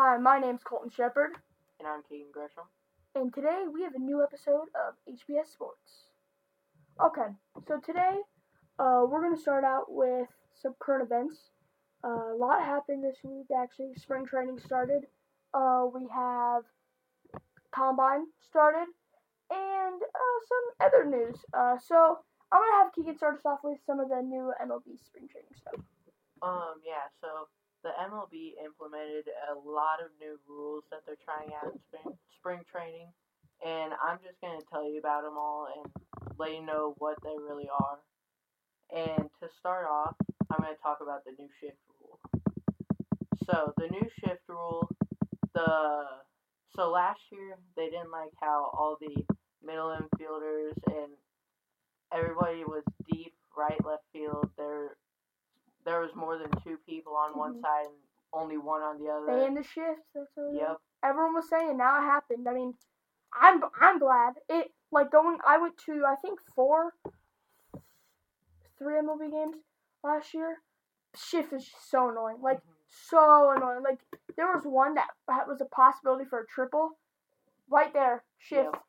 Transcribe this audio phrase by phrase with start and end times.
[0.00, 1.32] Hi, my name's Colton Shepard,
[1.80, 2.62] And I'm Keegan Gresham.
[3.16, 6.04] and today we have a new episode of HBS Sports.
[7.04, 7.34] Okay,
[7.66, 8.20] so today
[8.78, 11.50] uh, we're going to start out with some current events.
[12.04, 13.92] Uh, a lot happened this week, actually.
[13.96, 15.02] Spring training started.
[15.52, 16.62] Uh, we have
[17.74, 18.86] Combine started,
[19.50, 21.40] and uh, some other news.
[21.52, 22.20] Uh, so
[22.52, 25.26] I'm going to have Keegan start us off with some of the new MLB spring
[25.26, 25.82] training stuff.
[26.40, 27.48] Um, yeah, so
[27.88, 32.60] the MLB implemented a lot of new rules that they're trying out in spring, spring
[32.68, 33.08] training,
[33.64, 35.88] and I'm just going to tell you about them all and
[36.38, 37.98] let you know what they really are.
[38.92, 40.16] And to start off,
[40.50, 42.20] I'm going to talk about the new shift rule.
[43.48, 44.90] So, the new shift rule,
[45.54, 46.04] the
[46.76, 49.24] so last year they didn't like how all the
[49.64, 51.10] middle infielders and
[52.14, 54.50] everybody was deep right left field.
[54.56, 54.96] There
[55.88, 57.62] there was more than two people on one Mhm.
[57.62, 57.96] side and
[58.34, 59.26] only one on the other.
[59.26, 60.02] They in the shift.
[60.14, 60.52] That's what.
[60.52, 60.80] Yep.
[61.02, 62.46] everyone was saying now it happened.
[62.48, 62.76] I mean,
[63.32, 65.38] I'm I'm glad it like going.
[65.46, 66.92] I went to I think four,
[68.78, 69.56] three MLB games
[70.02, 70.60] last year.
[71.16, 72.40] Shift is so annoying.
[72.42, 72.74] Like Mhm.
[72.88, 73.82] so annoying.
[73.82, 74.00] Like
[74.36, 76.98] there was one that ha- was a possibility for a triple,
[77.68, 78.24] right there.
[78.38, 78.84] Shift, Yep.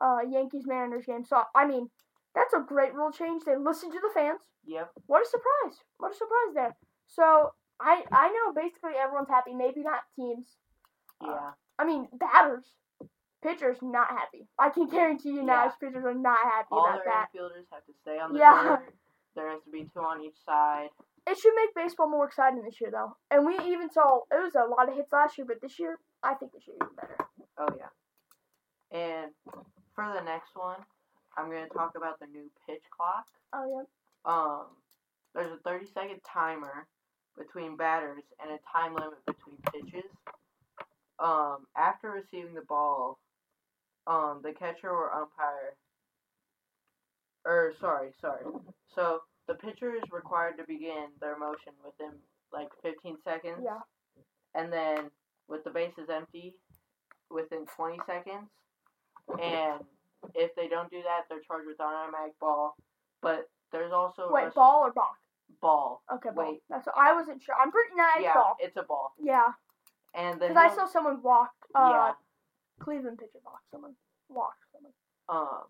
[0.00, 1.24] uh, Yankees Mariners game.
[1.24, 1.90] So I mean,
[2.34, 3.44] that's a great rule change.
[3.44, 4.40] They listened to the fans.
[4.66, 4.90] Yep.
[5.06, 5.78] What a surprise!
[5.98, 6.76] What a surprise there.
[7.06, 9.54] So I I know basically everyone's happy.
[9.54, 10.56] Maybe not teams.
[11.20, 11.50] Uh, Yeah.
[11.78, 12.64] I mean, batters,
[13.42, 14.46] pitchers not happy.
[14.58, 15.70] I can guarantee you now, Yeah.
[15.80, 17.28] pitchers are not happy All about that.
[17.34, 18.78] infielders have to stay on the Yeah.
[19.34, 20.90] There has to be two on each side.
[21.26, 23.16] It should make baseball more exciting this year, though.
[23.30, 25.98] And we even saw it was a lot of hits last year, but this year
[26.22, 27.16] I think this year even better.
[27.58, 27.90] Oh yeah.
[28.92, 29.32] And
[29.94, 30.78] for the next one,
[31.36, 33.26] I'm gonna talk about the new pitch clock.
[33.52, 34.32] Oh yeah.
[34.32, 34.66] Um,
[35.34, 36.86] there's a 30 second timer
[37.36, 40.10] between batters and a time limit between pitches.
[41.18, 43.18] Um, after receiving the ball,
[44.06, 45.74] um, the catcher or umpire,
[47.44, 48.44] or sorry, sorry.
[48.94, 52.12] So the pitcher is required to begin their motion within
[52.52, 53.80] like 15 seconds, Yeah.
[54.54, 55.10] and then
[55.48, 56.54] with the bases empty,
[57.30, 58.48] within 20 seconds.
[59.40, 59.80] And
[60.34, 62.76] if they don't do that, they're charged with automatic ball.
[63.22, 65.14] But there's also Wait, rest- ball or ball?
[65.60, 66.02] ball.
[66.12, 66.52] Okay, ball.
[66.52, 66.62] Wait.
[66.70, 67.54] That's I wasn't sure.
[67.60, 68.56] I'm pretty nah, it's yeah, ball.
[68.60, 69.12] it's a ball.
[69.22, 69.48] Yeah,
[70.14, 71.50] And then because I saw someone walk.
[71.74, 72.12] Uh, yeah,
[72.80, 73.94] Cleveland pitcher walk someone.
[74.28, 74.92] Walk someone.
[75.28, 75.62] um,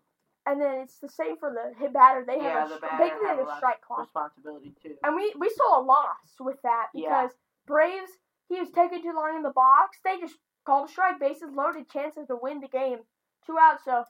[0.45, 2.23] And then it's the same for the hit batter.
[2.25, 3.99] They yeah, have a, stri- batter basically have like a strike clock.
[3.99, 4.95] responsibility too.
[5.03, 7.23] And we, we saw a loss with that Yeah.
[7.23, 7.31] because
[7.67, 8.11] Braves,
[8.49, 9.97] he was taking too long in the box.
[10.03, 12.99] They just called a strike, bases loaded, chances to win the game.
[13.45, 14.03] Two outs, so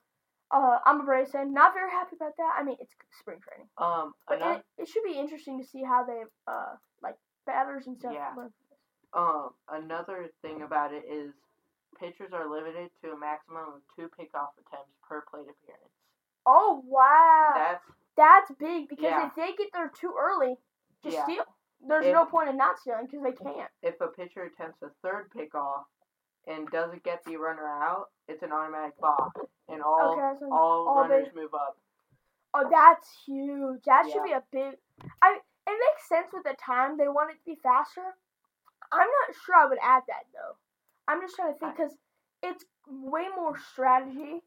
[0.51, 1.53] uh, I'm a Braves fan.
[1.53, 2.56] Not very happy about that.
[2.59, 3.67] I mean, it's spring training.
[3.78, 7.88] Um, But another, it, it should be interesting to see how they, uh, like, batters
[7.88, 8.13] and stuff.
[8.13, 8.29] Yeah.
[8.38, 8.79] learn from this.
[9.13, 11.34] um, another thing about it is
[12.00, 15.94] pitchers are limited to a maximum of two pickoff attempts per plate appearance.
[16.45, 17.51] Oh, wow.
[17.55, 17.84] That's
[18.17, 19.28] That's big because Yeah.
[19.28, 20.55] if they get there too early,
[21.03, 21.23] just Yeah.
[21.25, 21.44] steal.
[21.81, 23.69] There's If- no point in not stealing because they can't.
[23.81, 25.85] if a pitcher attempts a third pickoff
[26.47, 29.34] and doesn't get the runner out, it's an automatic balk,
[29.69, 31.78] and all okay, all, all runners move up.
[32.53, 33.81] Oh, that's huge.
[33.86, 34.75] That should be a big.
[35.22, 35.38] I.
[35.68, 38.06] It makes sense with the time they want it to be faster.
[38.91, 40.56] I'm not sure I would add that though.
[41.08, 41.97] I'm just trying to think because
[42.44, 44.46] it's way more strategy.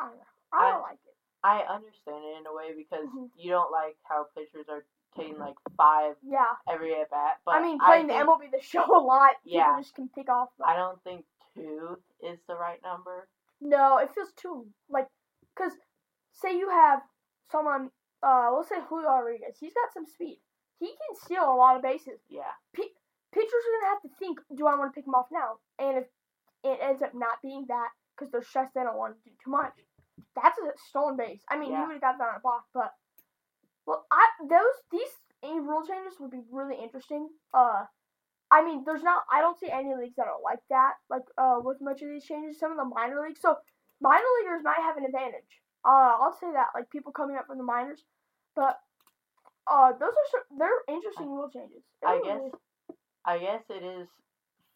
[0.00, 0.18] I don't.
[0.52, 1.12] I don't I- like it.
[1.44, 3.28] I understand it in a way because Mhm.
[3.36, 4.84] you don't like how pitchers are
[5.16, 6.54] taking like five Yeah.
[6.68, 7.40] every at bat.
[7.44, 9.32] But I mean, playing think, the MLB the show a lot.
[9.44, 9.64] Yeah.
[9.66, 10.48] People just can pick off.
[10.56, 13.28] the- I don't think two is the right number.
[13.60, 15.06] No, it feels too like,
[15.56, 15.72] cause
[16.32, 17.00] say you have
[17.50, 17.90] someone,
[18.22, 19.56] uh, let's say Julio Rodriguez.
[19.60, 20.40] He's got some speed.
[20.80, 22.20] He can steal a lot of bases.
[22.28, 22.94] Yeah, P-
[23.32, 25.58] pitchers are gonna have to think, do I want to pick him off now?
[25.78, 26.04] And if
[26.64, 29.50] it ends up not being that, because they're stressed, they don't want to do too
[29.50, 29.72] much.
[30.34, 31.42] That's a stolen base.
[31.48, 31.86] I mean, he Yeah.
[31.86, 32.92] would have got that on a block, but
[33.86, 37.28] well, I those these rule changes would be really interesting.
[37.52, 37.84] Uh,
[38.52, 39.22] I mean, there's not.
[39.32, 40.94] I don't see any leagues that are like that.
[41.08, 43.40] Like uh, with much of these changes, some of the minor leagues.
[43.40, 43.56] So
[44.00, 45.48] minor leaguers might have an advantage.
[45.84, 46.68] Uh, I'll say that.
[46.74, 48.04] Like people coming up from the minors,
[48.54, 48.78] but
[49.66, 51.82] uh, those are they're interesting rule changes.
[52.06, 52.60] I really guess.
[53.24, 54.08] I guess it is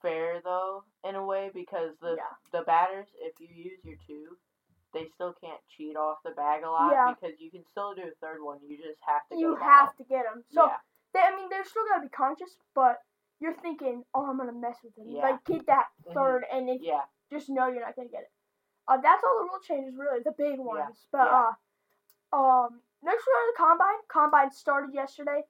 [0.00, 2.32] fair though in a way because the Yeah.
[2.52, 4.36] the batters, if you use your two,
[4.94, 7.12] they still can't cheat off the bag a lot Yeah.
[7.12, 8.58] because you can still do a third one.
[8.66, 9.36] You just have to.
[9.36, 9.96] you have out.
[9.98, 10.44] to get them.
[10.48, 10.78] So yeah,
[11.12, 13.02] they, I mean, they're still gotta be conscious, but
[13.40, 15.08] you're thinking, oh, I'm gonna mess with him.
[15.08, 15.22] Yeah.
[15.22, 16.14] Like get that Mhm.
[16.14, 18.32] third, and if yeah, just know you're not gonna get it.
[18.88, 21.06] Uh, that's all the rule changes, really, the big ones.
[21.10, 21.52] But yeah.
[22.32, 24.00] uh, um, next we're on the combine.
[24.08, 25.42] Combine started yesterday.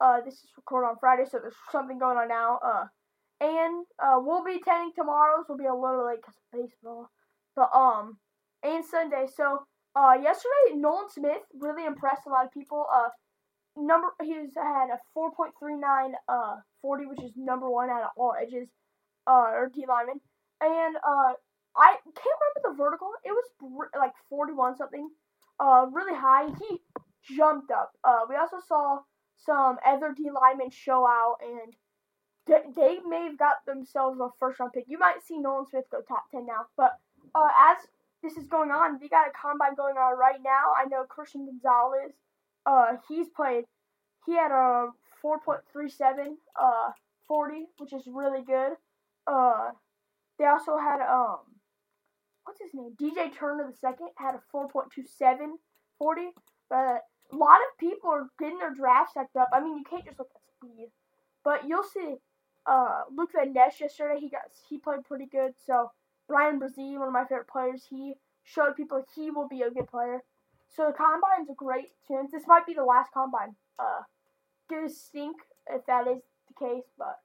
[0.00, 2.58] Uh, this is recorded on Friday, so there's something going on now.
[2.58, 2.86] Uh,
[3.40, 5.46] and uh, we'll be attending tomorrow's.
[5.48, 7.10] We'll be a little late because of baseball,
[7.54, 8.18] but um,
[8.62, 9.26] and Sunday.
[9.32, 12.86] So uh, yesterday Nolan Smith really impressed a lot of people.
[12.92, 13.08] Uh,
[13.76, 18.68] number he's had a 4.39 uh 40, which is number one out of all edges,
[19.26, 20.20] uh, or D lineman,
[20.60, 21.32] and uh,
[21.76, 23.12] I can't remember the vertical.
[23.24, 25.08] It was like 41 something,
[25.58, 26.46] uh, really high.
[26.46, 26.80] He
[27.36, 27.92] jumped up.
[28.04, 29.00] Uh, we also saw
[29.36, 31.74] some other D linemen show out and
[32.46, 34.84] they, they may have got themselves a first round pick.
[34.88, 36.66] You might see Nolan Smith go top 10 now.
[36.76, 36.98] But
[37.34, 37.78] uh, as
[38.22, 40.72] this is going on, we got a combine going on right now.
[40.76, 42.12] I know Christian Gonzalez,
[42.66, 43.64] uh, he's played,
[44.26, 44.88] he had a
[45.24, 46.90] 4.37 uh,
[47.28, 48.72] 40, which is really good.
[49.26, 49.70] Uh,
[50.38, 51.38] they also had, um,
[52.44, 52.94] what's his name?
[53.00, 55.52] DJ Turner the second had a 4.27
[55.98, 56.22] 40.
[56.68, 59.48] But a lot of people are getting their draft stacked up.
[59.52, 60.88] I mean, you can't just look at speed.
[61.44, 62.16] But you'll see
[62.66, 64.20] uh, Luke Van Ness yesterday.
[64.20, 65.52] He got he played pretty good.
[65.66, 65.90] So
[66.28, 68.14] Bryan Bresee, one of my favorite players, he
[68.44, 70.20] showed people he will be a good player.
[70.68, 72.30] So the combine's a great chance.
[72.30, 73.56] This might be the last combine.
[73.78, 74.02] Uh,
[74.70, 75.36] gonna stink
[75.68, 77.18] if that is the case, but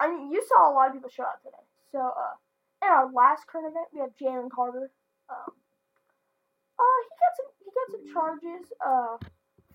[0.00, 1.64] I mean you saw a lot of people show up today.
[1.92, 2.34] So uh,
[2.82, 4.90] in our last current event, we have Jalen Carter.
[5.30, 5.52] Um,
[6.78, 8.72] uh, he got some he got some charges.
[8.84, 9.16] Uh,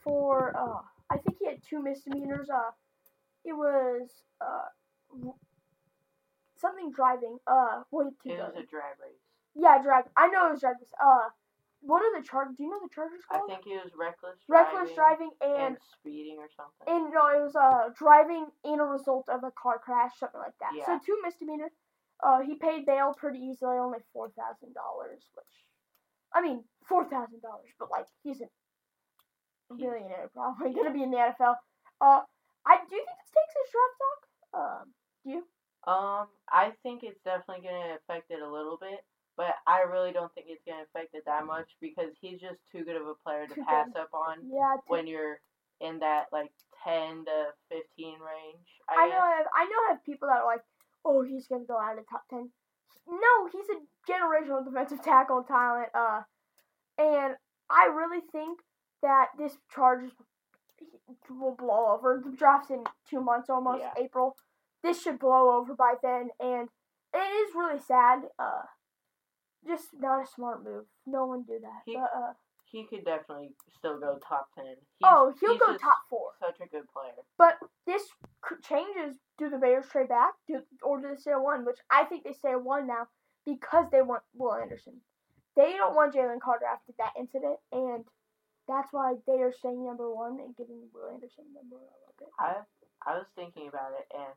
[0.03, 2.49] for uh, I think he had two misdemeanors.
[2.49, 2.71] Uh,
[3.45, 4.09] it was
[4.41, 4.67] uh
[6.57, 7.37] something driving.
[7.47, 9.19] Uh, wait, It was a drag race.
[9.55, 10.05] yeah, drag.
[10.17, 10.75] I know it was drag.
[10.79, 10.91] race.
[11.01, 11.29] Uh,
[11.81, 12.57] what are the charges?
[12.57, 15.77] Do you know the charges I think it was reckless Reckless driving, driving and and
[15.99, 16.85] speeding or something.
[16.87, 20.57] and no, it was uh driving in a result of a car crash, something like
[20.59, 20.71] that.
[20.75, 20.85] Yeah.
[20.85, 21.71] So two misdemeanors.
[22.21, 25.53] Uh, he paid bail pretty easily, only four thousand dollars, which,
[26.35, 28.49] I mean, four thousand dollars, but like he's a
[29.73, 31.55] billionaire, probably gonna be in the NFL.
[32.01, 32.21] Uh,
[32.67, 34.19] I do you think this takes his draft stock?
[34.51, 34.93] Um,
[35.23, 35.43] do you?
[35.87, 38.99] Um, I think it's definitely gonna affect it a little bit,
[39.39, 42.83] but I really don't think it's gonna affect it that much because he's just too
[42.83, 44.75] good of a player to Too pass up on Yeah.
[44.75, 45.39] t- when you're
[45.79, 46.51] in that like
[46.83, 47.37] ten to
[47.71, 48.67] fifteen range.
[48.89, 49.15] I, I know.
[49.23, 49.79] I have, I know.
[49.87, 50.59] I have people that are like,
[51.05, 52.51] "Oh, he's gonna go out of the top 10.
[53.07, 55.87] No, he's a generational defensive tackle talent.
[55.95, 56.23] Uh,
[56.97, 57.35] and
[57.69, 58.59] I really think
[59.01, 60.11] that this Chargers
[61.29, 62.21] will blow over.
[62.23, 63.93] The draft's in two months, almost Yeah.
[63.95, 64.35] April.
[64.83, 66.69] This should blow over by then, and
[67.13, 68.29] it is really sad.
[68.37, 68.63] Uh,
[69.67, 70.85] just not a smart move.
[71.05, 71.81] No one do that.
[71.85, 72.33] He- but, uh,
[72.65, 74.65] He could definitely still go top ten.
[74.67, 76.33] He's, oh, he'll go top four.
[76.39, 77.15] Such a good player.
[77.35, 77.57] But
[77.87, 78.07] this
[78.61, 79.17] changes.
[79.39, 80.33] Do the Bears trade back?
[80.47, 81.65] Do or do they stay at one?
[81.65, 83.07] Which I think they stay at one now
[83.45, 85.01] because they want Will Anderson.
[85.55, 88.05] They don't want Jalen Carter after that incident, and
[88.67, 91.89] that's why they are staying number one and giving Will Anderson number one.
[92.39, 93.07] I love it.
[93.07, 94.33] I I was thinking about it, and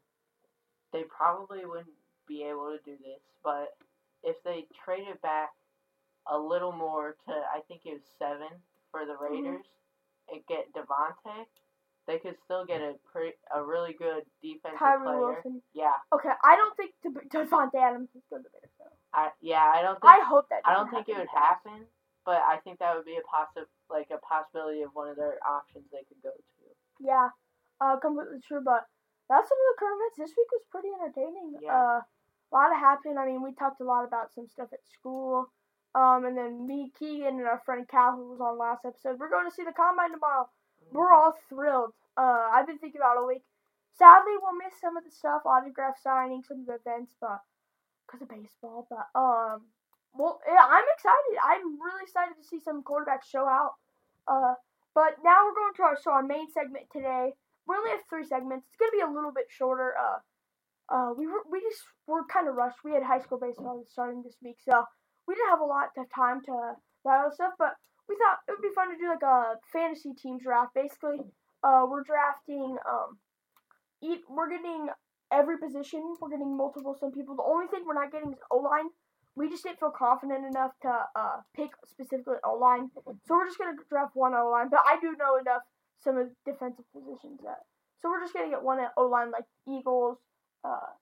[0.93, 1.95] they probably wouldn't
[2.27, 3.77] be able to do this, but
[4.23, 5.51] if they traded back
[6.31, 8.49] a little more to, I think it was seven
[8.91, 9.35] for the Mm-hmm.
[9.35, 9.67] Raiders,
[10.31, 11.47] and get Davante,
[12.07, 15.19] they could still get a pretty, a really good defensive Tyree player.
[15.43, 15.63] Wilson.
[15.75, 18.71] Yeah, Okay, I don't think De- Davante Adams is going to Bears.
[18.79, 18.95] Though.
[19.15, 20.63] I yeah I don't think I hope that.
[20.65, 21.85] I don't think it would happen.
[21.85, 21.87] happen,
[22.25, 25.37] but I think that would be a possi like a possibility of one of their
[25.45, 26.65] options they could go to.
[27.01, 27.29] Yeah,
[27.81, 28.63] uh, completely true.
[28.65, 28.87] But
[29.29, 30.17] that's some of the current events.
[30.17, 31.61] This week was pretty entertaining.
[31.61, 31.77] Yeah.
[31.77, 32.01] Uh,
[32.53, 33.19] a lot happened.
[33.19, 35.51] I mean, we talked a lot about some stuff at school.
[35.95, 39.29] Um, and then me, Keegan, and our friend Cal, who was on last episode, we're
[39.29, 40.49] going to see the combine tomorrow.
[40.91, 41.93] We're all thrilled.
[42.17, 43.45] Uh, I've been thinking about it all week.
[43.99, 47.41] Sadly, we'll miss some of the stuff, autograph signing, some of the events, but
[48.07, 48.87] because of baseball.
[48.89, 49.69] But um,
[50.15, 51.37] well, yeah, I'm excited.
[51.45, 53.77] I'm really excited to see some quarterbacks show out.
[54.29, 54.55] Uh,
[54.95, 57.33] but now we're going to our so our main segment today.
[57.67, 58.67] We only have three segments.
[58.69, 59.95] It's gonna be a little bit shorter.
[59.97, 60.19] Uh,
[60.93, 62.85] uh, we were we just were kind of rushed.
[62.85, 64.85] We had high school baseball starting this week, so
[65.27, 66.53] we didn't have a lot of time to
[67.05, 67.57] write all stuff.
[67.59, 67.73] But
[68.09, 70.75] we thought it would be fun to do like a fantasy team draft.
[70.75, 71.25] Basically,
[71.65, 73.17] uh, we're drafting um,
[74.03, 74.21] eat.
[74.29, 74.89] We're getting
[75.33, 76.15] every position.
[76.21, 77.37] We're getting multiple some people.
[77.37, 78.93] The only thing we're not getting is O line.
[79.35, 82.93] We just didn't feel confident enough to uh, pick specifically O line,
[83.25, 84.69] so we're just gonna draft one O line.
[84.69, 85.65] But I do know enough
[86.05, 87.65] some of the defensive positions that.
[87.97, 90.19] So we're just gonna get one O line like Eagles,
[90.65, 90.93] uh,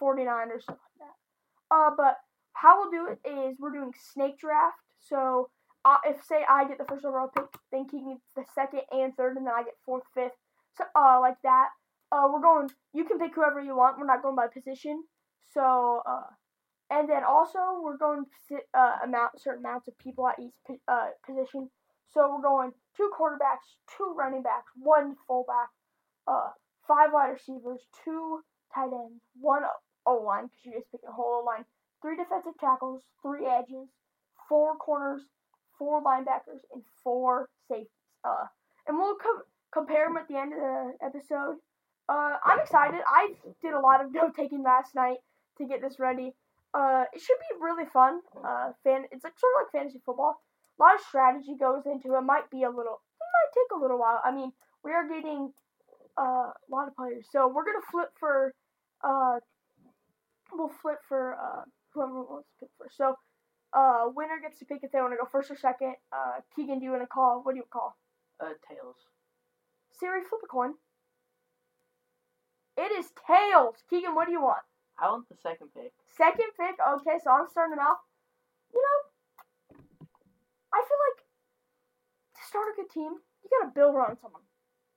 [0.00, 1.74] 49ers, stuff like that.
[1.74, 2.18] Uh, but
[2.52, 4.78] how we'll do it is we're doing snake draft.
[5.00, 5.50] So
[5.84, 9.14] uh, if say I get the first overall pick, then Keegan gets the second and
[9.16, 10.32] third, and then I get fourth, fifth.
[10.76, 11.68] So uh, like that.
[12.12, 12.68] Uh, we're going.
[12.92, 13.98] You can pick whoever you want.
[13.98, 15.04] We're not going by position.
[15.52, 16.30] So uh,
[16.90, 18.24] and then also we're going
[18.74, 21.70] uh amount certain amounts of people at each uh position.
[22.12, 23.66] So we're going two quarterbacks,
[23.96, 25.68] two running backs, one fullback,
[26.26, 26.50] uh,
[26.86, 28.40] five wide receivers, two
[28.74, 29.62] tight ends, one
[30.06, 31.64] O line because you just picked a whole O line,
[32.02, 33.88] three defensive tackles, three edges,
[34.48, 35.22] four corners,
[35.78, 37.88] four linebackers, and four safeties.
[38.24, 38.46] Uh,
[38.86, 39.42] and we'll com-
[39.72, 41.56] compare them at the end of the episode.
[42.08, 43.00] Uh, I'm excited.
[43.06, 45.18] I did a lot of note taking last night
[45.58, 46.32] to get this ready.
[46.74, 48.20] Uh, it should be really fun.
[48.36, 50.40] Uh, fan, it's like sort of like fantasy football.
[50.78, 52.20] A lot of strategy goes into it.
[52.20, 53.00] Might be a little.
[53.18, 54.20] It might take a little while.
[54.24, 54.52] I mean,
[54.84, 55.52] we are getting
[56.18, 58.52] uh, a lot of players, so we're gonna flip for.
[59.04, 59.38] Uh,
[60.52, 62.96] we'll flip for uh, whoever wants to pick first.
[62.96, 63.16] So,
[63.72, 65.94] uh, winner gets to pick if they want to go first or second.
[66.12, 67.40] Uh, Keegan, do you want to call?
[67.42, 67.96] What do you call?
[68.40, 68.96] Uh, tails.
[69.92, 70.74] Siri, flip a coin.
[72.76, 73.76] It is tails.
[73.88, 74.62] Keegan, what do you want?
[74.98, 75.92] I want the second pick.
[76.16, 76.76] Second pick.
[76.76, 77.98] Okay, so I'm starting it off.
[78.72, 78.98] You know,
[80.72, 81.18] I feel like
[82.36, 84.42] to start a good team, you gotta build around someone.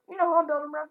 [0.10, 0.90] You know who I'm building around?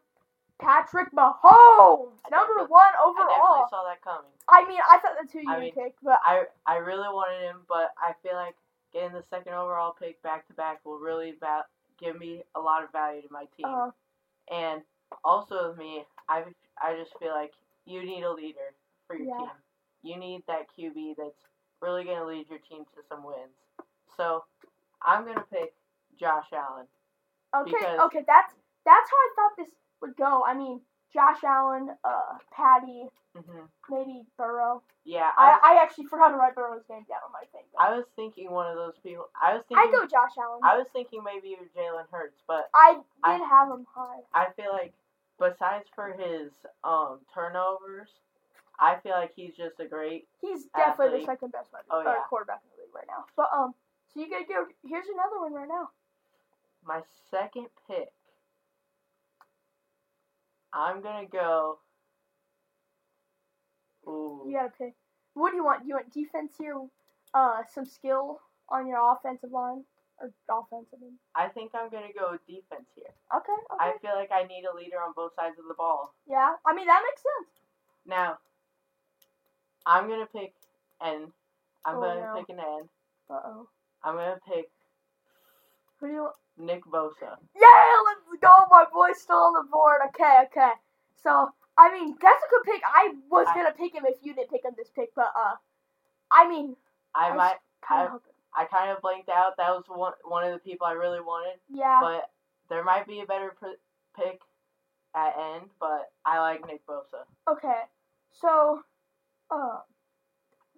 [0.59, 4.31] Patrick Mahomes, number definitely- one I definitely saw that coming.
[4.49, 7.09] I mean, I thought that's who you I would mean, pick, but I I really
[7.09, 8.57] wanted him, but I feel like
[8.93, 11.67] getting the second overall pick back to back will really va-
[11.99, 13.67] give me a lot of value to my team.
[13.67, 13.91] uh,
[14.51, 14.83] And
[15.25, 16.45] also with me, I
[16.81, 18.75] I just feel like you need a leader
[19.07, 19.39] for your Yeah.
[19.39, 19.51] team.
[20.03, 21.47] You need that QB that's
[21.81, 23.57] really gonna lead your team to some wins.
[24.17, 24.45] So
[25.03, 25.75] I'm gonna pick
[26.17, 26.89] Josh Allen.
[27.55, 30.43] okay, okay, that's that's how I thought this would go.
[30.47, 30.81] I mean,
[31.13, 33.05] Josh Allen, uh, Patty,
[33.37, 34.83] hmm maybe Burrow.
[35.05, 37.63] Yeah, I, I, I actually forgot to write Burrow's name down on my thing.
[37.81, 39.29] I was thinking one of those people.
[39.41, 40.61] I was thinking I go Josh Allen.
[40.63, 44.21] I was thinking maybe Jalen Hurts, but I did I- have him high.
[44.35, 44.93] I feel like
[45.39, 46.51] besides for his
[46.85, 48.09] um turnovers,
[48.79, 50.29] I feel like he's just a great.
[50.43, 51.27] He's definitely athlete.
[51.27, 52.17] the second best Oh, yeah.
[52.29, 53.25] quarterback in the league right now.
[53.37, 53.73] But um,
[54.13, 54.67] so you gotta go.
[54.87, 55.89] Here's another one right now.
[56.85, 57.01] My
[57.31, 58.11] second pick.
[60.73, 61.79] I'm gonna go.
[64.07, 64.95] Ooh, gotta pick.
[65.35, 65.83] What do you want?
[65.83, 66.77] Do you want defense here?
[67.35, 69.85] Uh, some skill on your offensive line
[70.21, 70.89] or offense?
[70.95, 71.13] I mean.
[71.35, 73.13] I think I'm gonna go defense here.
[73.35, 73.53] Okay.
[73.75, 73.85] Okay.
[73.85, 76.15] I feel like I need a leader on both sides of the ball.
[76.29, 76.55] yeah.
[76.67, 77.61] I mean that makes sense.
[78.07, 78.39] Now,
[79.87, 80.55] I'm gonna pick
[81.03, 81.33] N.
[81.85, 82.35] I'm Oh, gonna no.
[82.39, 82.89] pick an N.
[83.31, 83.69] Uh oh.
[84.03, 84.71] I'm gonna pick
[86.01, 86.35] Who do you want?
[86.57, 87.37] Nick Bosa.
[87.55, 87.88] Yeah,
[88.31, 88.49] let's go.
[88.71, 90.01] My boy's still on the board.
[90.09, 90.73] Okay, okay.
[91.23, 92.83] So, I mean, that's a good pick.
[92.87, 95.55] I was I- gonna pick him if you didn't pick him this pick, but uh,
[96.31, 96.77] I mean,
[97.15, 97.57] I I might.
[97.83, 98.33] kind I- of hoping.
[98.55, 99.57] I kind of blanked out.
[99.59, 102.01] That was one one of the people I really wanted, Yeah.
[102.01, 102.31] but
[102.69, 103.77] there might be a better p-
[104.17, 104.41] pick
[105.15, 105.71] at end.
[105.79, 107.25] But I like Nick Bosa.
[107.49, 107.83] Okay.
[108.33, 108.83] So,
[109.51, 109.79] uh,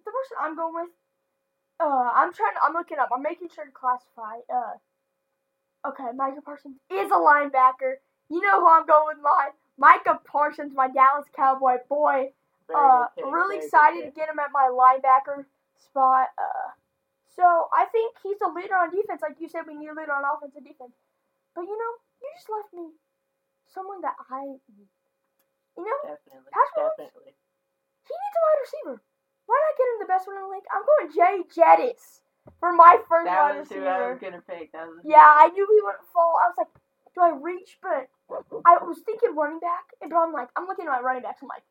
[0.05, 0.89] the person I'm going with,
[1.79, 2.53] uh, I'm trying.
[2.61, 3.09] I'm looking up.
[3.13, 4.39] I'm making sure to classify.
[4.53, 4.73] Uh,
[5.87, 7.99] okay, Micah Parsons is a linebacker.
[8.29, 9.51] You know who I'm going with mine.
[9.77, 12.31] Micah Parsons, my Dallas Cowboy boy.
[12.71, 15.43] Uh, pick, really excited to get him at my linebacker
[15.75, 16.31] spot.
[16.39, 16.71] Uh,
[17.35, 19.67] so I think he's a leader on defense, like you said.
[19.67, 20.95] We need a leader on offense and defense.
[21.55, 21.91] But you know,
[22.23, 22.95] you just left me
[23.67, 24.87] someone that I need.
[25.75, 27.31] You know, Definitely, definitely.
[28.07, 28.97] he needs a wide receiver.
[29.47, 30.67] Why not get him the best one in the league?
[30.71, 32.23] I'm going Jay Jettis
[32.59, 33.87] for my first That wide receiver.
[33.87, 34.71] I was gonna pick.
[34.71, 36.35] That was Yeah, I knew he wouldn't fall.
[36.43, 36.67] I was like,
[37.15, 37.77] do I reach?
[37.81, 38.09] But
[38.65, 41.41] I was thinking running back, and but I'm like, I'm looking at my running backs.
[41.41, 41.63] I'm like,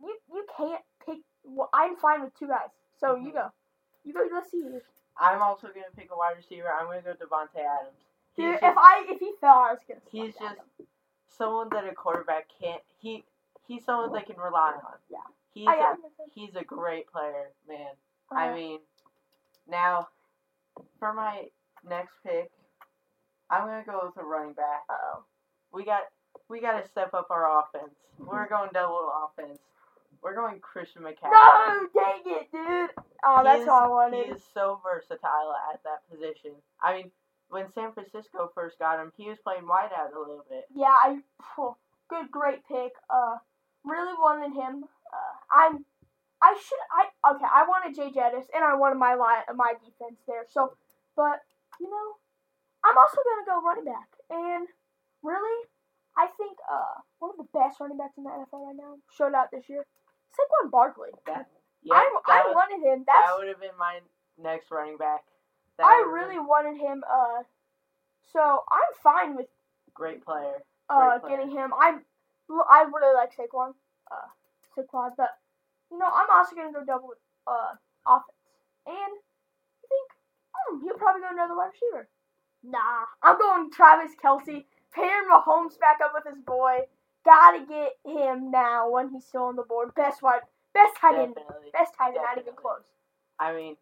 [0.00, 1.18] you you can't pick.
[1.44, 2.70] Well, I'm fine with two guys.
[2.98, 3.34] So you Mhm.
[3.34, 3.52] go,
[4.04, 4.28] you go.
[4.32, 4.64] Let's see.
[5.18, 6.72] I'm also gonna pick a wide receiver.
[6.72, 7.98] I'm gonna go Davante Adams.
[8.34, 10.00] He's if just, I if he fell, I was gonna.
[10.10, 10.56] he's just
[11.28, 12.82] someone that a quarterback can't.
[12.98, 13.24] He
[13.66, 14.98] he's someone they can rely on.
[15.08, 15.18] Yeah.
[15.52, 15.96] He's I a,
[16.34, 17.92] he's a great player, man.
[18.32, 18.80] Uh, I mean,
[19.68, 20.08] now
[20.98, 21.44] for my
[21.88, 22.50] next pick,
[23.50, 24.82] I'm gonna go with a running back.
[24.88, 25.24] Uh oh.
[25.72, 26.02] We got
[26.48, 27.94] we got to step up our offense.
[28.18, 29.58] We're going double offense.
[30.22, 31.30] We're going Christian McCaffrey.
[31.32, 32.90] No, dang it, dude.
[33.24, 34.26] Oh, He that's is- all I wanted.
[34.26, 36.52] He is so versatile at that position.
[36.82, 37.10] I mean,
[37.50, 40.64] when San Francisco first got him, he was playing wide out a little bit.
[40.74, 41.18] Yeah, I
[42.08, 42.92] good, great pick.
[43.10, 43.36] Uh,
[43.84, 44.84] really wanted him.
[45.12, 45.84] Uh, I'm,
[46.44, 47.48] I should, I okay.
[47.48, 50.44] I wanted Jay Jettis, and I wanted my line, my defense there.
[50.52, 50.76] So,
[51.16, 51.40] but
[51.80, 52.08] you know,
[52.84, 54.68] I'm also gonna go running back, and
[55.24, 55.58] really,
[56.20, 59.32] I think uh one of the best running backs in the NFL right now showed
[59.32, 59.88] out this year.
[60.36, 61.16] Saquon Barkley.
[61.26, 61.48] That
[61.82, 63.04] yeah, I, that, I wanted him.
[63.06, 64.00] that would have been my
[64.36, 65.24] next running back.
[65.78, 67.02] That I really been wanted him.
[67.08, 67.42] Uh,
[68.32, 69.46] so I'm fine with
[69.94, 70.60] great player.
[70.90, 71.36] uh, player.
[71.36, 71.72] getting him.
[71.72, 72.02] I'm,
[72.50, 73.72] I really like Saquon,
[74.10, 74.28] uh,
[74.76, 75.30] Saquon, but
[75.90, 77.74] you know, I'm also gonna go double with uh
[78.06, 78.38] offense,
[78.86, 80.08] and I think
[80.54, 82.08] hmm, he'll probably go another wide receiver.
[82.62, 84.64] Nah, I'm going Travis Kelce,
[84.94, 86.80] pairing Mahomes back up with his boy.
[87.24, 89.94] Gotta get him now when he's still on the board.
[89.94, 90.42] Best wide,
[90.74, 91.34] best tight end,
[91.72, 92.84] best tight end, not even close.
[93.38, 93.76] I mean,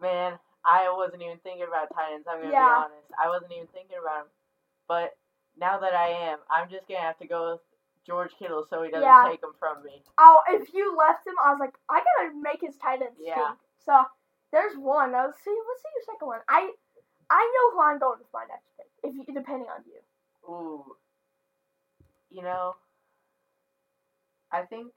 [0.00, 2.26] man, I wasn't even thinking about tight ends.
[2.28, 2.66] I'm gonna Yeah.
[2.66, 3.08] be honest.
[3.18, 4.30] I wasn't even thinking about him.
[4.88, 5.16] But
[5.58, 7.60] now that I am, I'm just gonna have to go with
[8.06, 9.28] George Kittle so he doesn't Yeah.
[9.28, 10.02] take him from me.
[10.18, 13.16] Oh, if you left him, I was like, I gotta make his tight end.
[13.18, 13.54] Yeah.
[13.78, 14.04] So
[14.52, 15.12] there's one.
[15.12, 15.50] Let's see.
[15.68, 16.40] Let's see your second one.
[16.48, 16.72] I
[17.30, 18.86] I know who I'm going with my next pick.
[19.02, 20.52] If you, depending on you.
[20.52, 20.96] Ooh.
[22.30, 22.76] You know,
[24.52, 24.92] I think.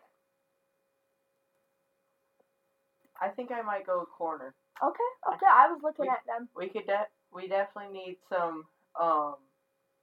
[3.20, 4.54] I think I might go corner.
[4.84, 5.34] Okay.
[5.34, 5.46] Okay.
[5.52, 6.50] I was looking We- at them.
[6.56, 8.66] We could de- we definitely need some
[9.00, 9.36] um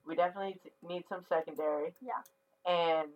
[0.07, 1.95] we definitely need some secondary.
[2.01, 2.23] Yeah.
[2.67, 3.09] And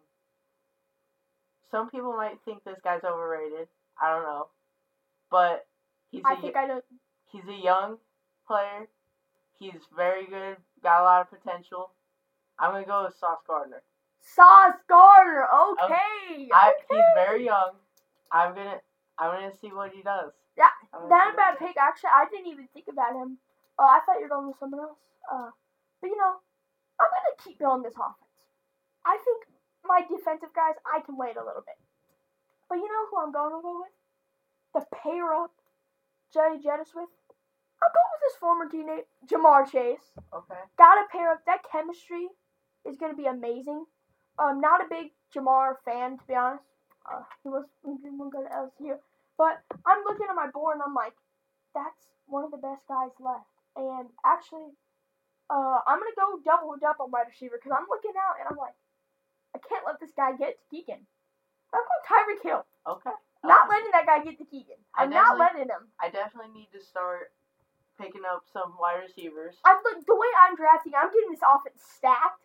[1.70, 3.68] some people might think this guy's overrated.
[4.00, 4.48] I don't know.
[5.30, 5.66] But
[6.10, 6.80] he's a I y- think I know.
[7.30, 7.98] he's a young
[8.46, 8.88] player.
[9.58, 11.90] He's very good, got a lot of potential.
[12.58, 13.82] I'm going to go with Sauce Gardner.
[14.20, 15.46] Sauce Gardner.
[15.72, 16.48] Okay.
[16.52, 16.86] I okay.
[16.90, 17.72] he's very young.
[18.32, 18.80] I'm going to
[19.18, 20.32] I'm going to see what he does.
[20.56, 21.76] Yeah, gonna Not a bad pick.
[21.76, 23.38] Actually, I didn't even think about him.
[23.78, 24.98] Oh, I thought you were going with someone else.
[25.30, 25.50] Uh,
[26.00, 26.34] but you know,
[27.00, 28.27] I'm gonna keep building this offense.
[29.08, 29.48] I think
[29.88, 31.80] my defensive guys, I can wait a little bit.
[32.68, 33.96] But you know who I'm going to go with?
[34.76, 35.56] The pair up
[36.32, 37.08] Jerry Jettis with.
[37.80, 40.12] I'm going with his former teammate Ja'Marr Chase.
[40.34, 40.60] Okay.
[40.76, 41.40] Gotta pair up.
[41.46, 42.28] That chemistry
[42.84, 43.86] is gonna be amazing.
[44.38, 46.66] Um, not a big Ja'Marr fan to be honest.
[47.06, 48.98] Uh, he was he didn't go to LSU,
[49.38, 51.14] but I'm looking at my board and I'm like,
[51.72, 53.48] that's one of the best guys left.
[53.76, 54.74] And actually,
[55.48, 58.58] uh, I'm gonna go double up on wide receiver because I'm looking out and I'm
[58.58, 58.74] like,
[59.54, 61.06] I can't let this guy get to Keegan.
[61.74, 62.64] I'm going Tyreek Hill.
[62.86, 63.10] Okay.
[63.44, 63.76] Not Okay.
[63.76, 64.76] letting that guy get to Keegan.
[64.94, 65.88] I'm not letting him.
[66.00, 67.32] I definitely need to start
[68.00, 69.56] picking up some wide receivers.
[69.64, 70.92] I'm look the way I'm drafting.
[70.96, 72.42] I'm getting this offense stacked,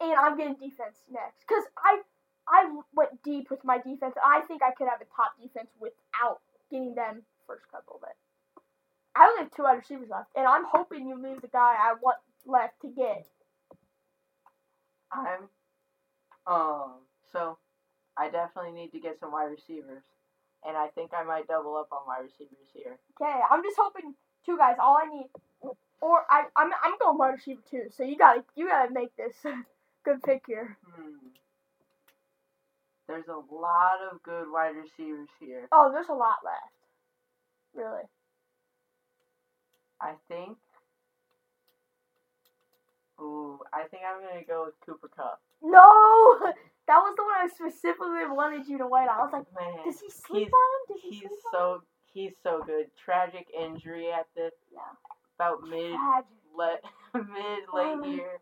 [0.00, 1.46] and I'm getting defense next.
[1.46, 2.02] Cause I
[2.48, 4.14] I went deep with my defense.
[4.22, 8.16] I think I could have a top defense without getting them first couple of it.
[9.16, 11.94] I only have two wide receivers left, and I'm hoping you leave the guy I
[12.00, 13.26] want left to get.
[15.12, 15.48] I'm
[16.46, 16.94] um
[17.32, 17.58] so
[18.16, 20.02] I definitely need to get some wide receivers.
[20.66, 22.98] And I think I might double up on wide receivers here.
[23.20, 24.76] Okay, I'm just hoping two guys.
[24.80, 25.26] All I need,
[26.00, 27.84] or I I'm I'm going wide receiver too.
[27.90, 29.34] So you gotta you gotta make this
[30.04, 30.76] good pick here.
[30.84, 31.28] Hmm.
[33.06, 35.68] There's a lot of good wide receivers here.
[35.70, 36.74] Oh, there's a lot left.
[37.74, 38.02] Really.
[40.00, 40.58] I think
[43.20, 45.40] Ooh, I think I'm gonna go with Cooper Kupp.
[45.62, 45.80] No,
[46.86, 49.18] that was the one I specifically wanted you to wait on.
[49.18, 51.00] I was like, Man, does he sleep on him?
[51.02, 51.52] He he's sleep on him?
[51.52, 52.86] so he's so good.
[53.02, 54.80] Tragic injury at the Yeah.
[55.38, 55.94] about mid
[56.56, 56.82] let
[57.14, 58.40] mid late Uh, year.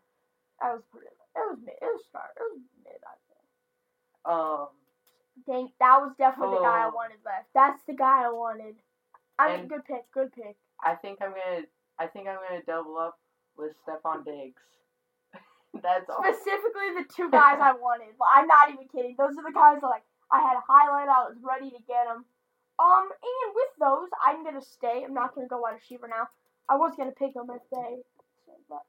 [0.61, 1.07] That was pretty.
[1.07, 1.75] It was mid.
[1.81, 2.31] It was start.
[2.37, 2.99] It was mid.
[3.05, 3.45] I think.
[4.25, 4.67] Um
[5.47, 6.95] Dang, that was definitely the guy I Oh.
[6.95, 7.47] wanted left.
[7.53, 8.75] That's the guy I wanted.
[9.37, 10.09] I mean, good pick.
[10.13, 10.55] Good pick.
[10.83, 11.65] I think I'm gonna
[11.99, 13.17] I think I'm gonna double up
[13.57, 14.61] with Stefon Diggs.
[15.73, 16.23] That's all.
[16.23, 18.13] Specifically, the two guys I wanted.
[18.21, 19.15] I'm not even kidding.
[19.17, 21.09] Those are the guys that, like I had a highlight.
[21.09, 22.25] I was ready to get them.
[22.77, 25.03] Um, and with those, I'm gonna stay.
[25.05, 26.27] I'm not gonna go wide receiver now.
[26.67, 28.03] I was gonna pick them if they,
[28.67, 28.83] but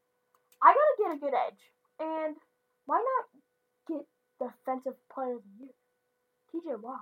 [0.62, 1.60] I gotta get a good edge.
[2.00, 2.36] And
[2.86, 3.24] why not
[3.98, 4.06] get
[4.40, 5.74] the defensive player of the year,
[6.50, 6.74] T.J.
[6.82, 7.00] Watt?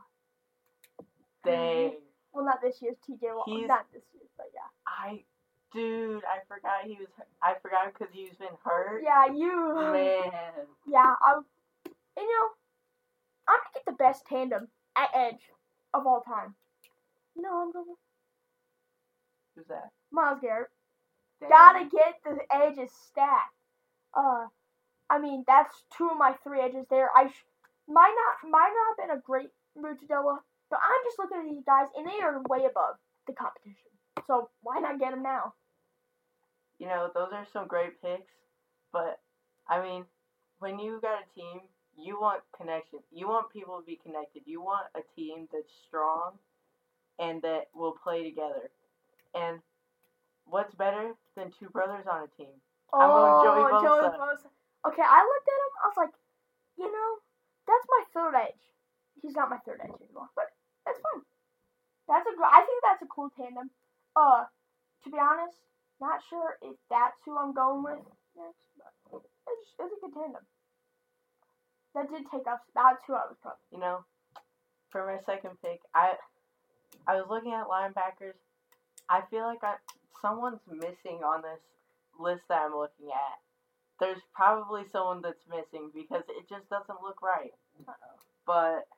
[1.45, 1.93] Dang.
[2.33, 3.27] Well, not this year's T.J.
[3.33, 3.45] Watt.
[3.49, 4.69] He's- Not this year, but yeah.
[4.87, 5.25] I
[5.75, 7.09] dude, I forgot he was
[7.43, 9.03] I forgot because he's been hurt.
[9.05, 9.75] Yeah, you.
[9.93, 10.33] Man.
[10.87, 11.41] Yeah, I.
[12.17, 12.49] You know,
[13.49, 15.51] I'm gonna get the best tandem at edge
[15.93, 16.55] of all time.
[17.37, 17.87] You know, I'm going
[19.57, 19.91] Who's that?
[20.11, 20.69] Myles Garrett.
[21.41, 21.51] Dang.
[21.51, 23.55] Gotta get the edges stacked.
[24.15, 24.47] Uh,
[25.11, 27.11] I mean that's two of my three edges there.
[27.15, 27.45] I sh-
[27.89, 31.53] might not might not have been a great move to but I'm just looking at
[31.53, 33.91] these guys and they are way above the competition.
[34.27, 35.55] So why not get them now?
[36.79, 38.33] You know, those are some great picks,
[38.93, 39.21] but
[39.69, 40.05] I mean,
[40.59, 41.61] when you got a team,
[41.97, 42.99] you want connection.
[43.13, 44.43] You want people to be connected.
[44.47, 46.35] You want a team that's strong
[47.19, 48.71] and that will play together.
[49.35, 49.61] And
[50.47, 52.55] what's better than two brothers on a team?
[52.93, 54.15] I'm going Joey Bosa.
[54.15, 54.51] Bosa.
[54.87, 55.73] Okay, I looked at him.
[55.83, 56.15] I was like,
[56.79, 57.11] you know,
[57.67, 58.63] that's my third edge.
[59.23, 60.53] He's not my third edge anymore, but
[60.85, 61.23] that's fine.
[62.07, 62.33] That's a.
[62.45, 63.71] I think that's a cool tandem.
[64.15, 64.45] Uh,
[65.05, 65.57] to be honest,
[66.01, 68.05] not sure if that's who I'm going with
[68.37, 70.43] next, but it's, it's a good tandem.
[71.95, 72.63] That did take up.
[72.75, 73.63] That's who I was going.
[73.71, 74.05] You know,
[74.91, 76.15] for my second pick, I
[77.07, 78.39] I was looking at linebackers.
[79.09, 79.77] I feel like I
[80.25, 81.61] someone's missing on this
[82.19, 83.39] list that I'm looking at,
[84.01, 87.53] there's probably someone that's missing because it just doesn't look right.
[87.87, 88.17] Uh-oh.
[88.47, 88.89] But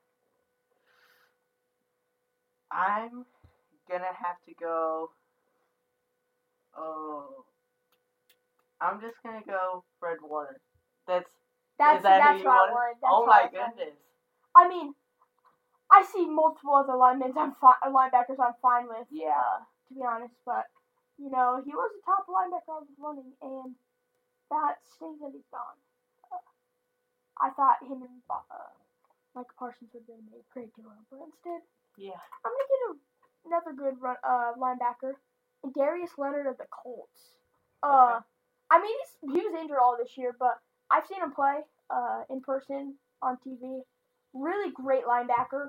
[2.70, 3.24] I'm
[3.90, 5.10] gonna have to go.
[6.76, 7.44] Oh,
[8.80, 10.60] I'm just gonna go Fred Warner.
[11.06, 11.28] That's
[11.78, 12.96] That's that that's what I wanted?
[13.00, 13.96] That's oh my goodness.
[14.54, 14.94] I mean,
[15.90, 17.32] I see multiple other linemen.
[17.36, 18.40] I'm fi- linebackers.
[18.40, 19.06] I'm fine with.
[19.10, 19.32] Yeah.
[19.36, 20.66] uh, to be honest, but
[21.18, 23.74] you know he was the top linebacker I was running, and
[24.50, 25.78] that stings that he's gone.
[26.32, 26.42] Uh,
[27.40, 28.70] I thought him and uh,
[29.34, 31.60] Mike Parsons would have made a great duo, but instead
[31.96, 32.18] Yeah.
[32.44, 32.92] I'm gonna get a,
[33.48, 35.16] another good run, uh, linebacker,
[35.74, 37.36] Darius Leonard of the Colts.
[37.82, 38.20] Uh,
[38.70, 40.58] I mean he's, he was injured all this year, but
[40.90, 43.80] I've seen him play uh, in person on TV.
[44.34, 45.68] Really great linebacker.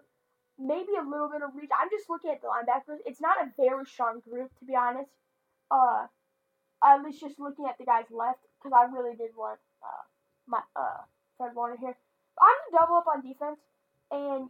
[0.60, 1.70] Maybe a little bit of reach.
[1.74, 2.98] I'm just looking at the linebackers.
[3.06, 5.12] It's not a very strong group, to be honest.
[5.70, 6.08] Uh,
[6.84, 10.04] at least just looking at the guys left, because I really did want uh,
[10.48, 11.06] my uh,
[11.38, 11.96] Fred Warner here.
[12.40, 13.60] I'm gonna double up on defense,
[14.12, 14.50] and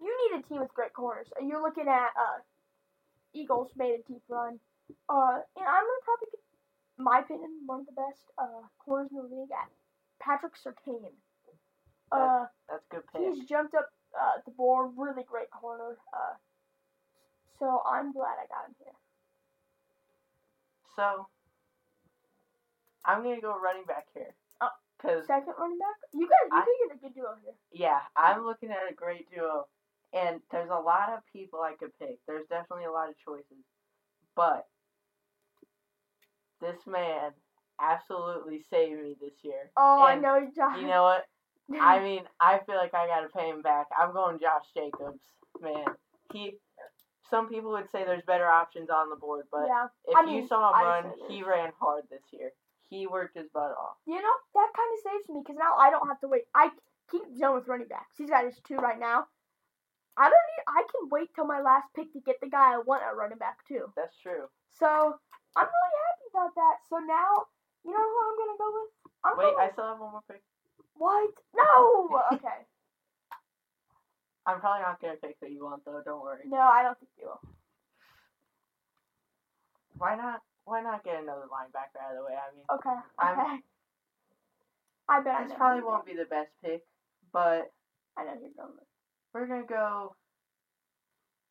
[0.00, 1.28] you need a team with great corners.
[1.40, 2.42] You're looking at uh,
[3.34, 4.58] Eagles made a deep run,
[5.08, 6.40] uh, and I'm gonna probably get,
[6.98, 9.68] in my opinion, one of the best uh, corners in the league at
[10.20, 11.12] Patrick Surtain.
[12.12, 13.22] Uh, That's a good pick.
[13.34, 15.96] he's jumped up uh, the board, really great corner.
[16.12, 16.34] Uh,
[17.58, 18.92] so I'm glad I got him here.
[20.96, 21.26] So
[23.04, 24.34] I'm gonna go running back here.
[24.60, 24.68] Oh.
[25.00, 27.54] Cause Second running back, you guys, you I- get a good duo here.
[27.72, 29.66] yeah, I'm looking at a great duo,
[30.12, 32.18] and there's a lot of people I could pick.
[32.26, 33.64] There's definitely a lot of choices,
[34.36, 34.66] but
[36.60, 37.32] this man
[37.80, 39.70] absolutely saved me this year.
[39.76, 41.26] Oh, I know you're You know what?
[41.80, 43.86] I mean, I feel like I gotta pay him back.
[43.98, 45.22] I'm going Josh Jacobs,
[45.60, 45.84] man.
[46.32, 46.56] He.
[47.30, 49.86] Some people would say there's better options on the board, but yeah.
[50.06, 52.50] if I you mean, saw him run, he ran hard this year.
[52.90, 53.96] He worked his butt off.
[54.06, 56.42] You know, that kind of saves me because now I don't have to wait.
[56.54, 56.68] I
[57.10, 58.18] keep done with running backs.
[58.18, 59.24] He's got his two right now.
[60.16, 60.64] I don't need.
[60.68, 63.38] I can wait till my last pick to get the guy I want at running
[63.38, 63.92] back too.
[63.96, 64.48] That's true.
[64.68, 64.86] So
[65.56, 66.76] I'm really happy about that.
[66.90, 67.46] So now,
[67.84, 68.90] you know who I'm gonna go with?
[69.24, 70.42] I'm Wait, going I still have one more pick.
[70.94, 71.30] what?
[71.54, 72.08] No.
[72.34, 72.60] Okay.
[74.44, 76.02] I'm probably not gonna pick who you want though.
[76.04, 76.42] Don't worry.
[76.46, 77.40] No, I don't think you will.
[79.98, 80.40] Why not?
[80.64, 82.34] Why not get another linebacker out of the way?
[82.34, 83.00] I mean, Okay.
[83.18, 83.62] I'm- Okay.
[85.08, 86.86] I bet I this know probably won't be the best pick,
[87.32, 87.72] but
[88.16, 88.86] I know you're going with.
[89.34, 90.14] We're gonna go.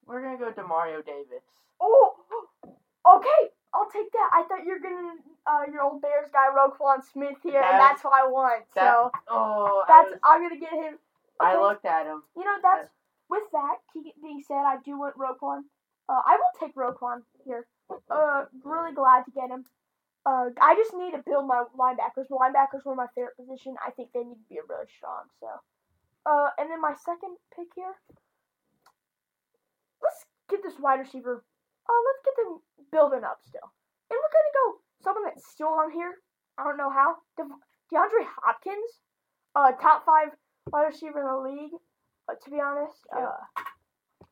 [0.06, 1.44] We're gonna go Demario Davis.
[1.80, 2.16] Oh.
[3.04, 3.50] Okay.
[3.74, 4.30] I'll take that.
[4.32, 5.16] I thought you were gonna
[5.48, 8.64] uh, your old Bears guy Roquan Smith here, and that's what I want.
[8.76, 11.00] that- so Oh, that's was, I'm gonna get him.
[11.40, 12.22] I looked at him.
[12.38, 12.90] You know that's
[13.28, 13.78] with that
[14.22, 15.62] being said, I do want Roquan.
[16.08, 17.66] Uh, I will take Roquan here.
[18.10, 19.66] Uh, really glad to get him.
[20.26, 22.28] Uh, I just need to build my linebackers.
[22.30, 23.76] Linebackers were my favorite position.
[23.86, 25.24] I think they need to be really strong.
[25.40, 25.48] So,
[26.26, 27.96] uh, and then my second pick here.
[30.02, 31.44] Let's get this wide receiver.
[31.90, 32.60] Uh, let's get them
[32.92, 33.70] building up still.
[34.10, 34.68] And we're gonna go
[35.04, 36.16] someone that's still on here.
[36.58, 37.18] I don't know how.
[37.38, 37.44] De-
[37.94, 39.02] DeAndre Hopkins,
[39.56, 40.30] uh, top five
[40.72, 41.74] wide receiver in the league.
[42.30, 43.26] Uh, to be honest, Yeah.
[43.28, 43.64] uh,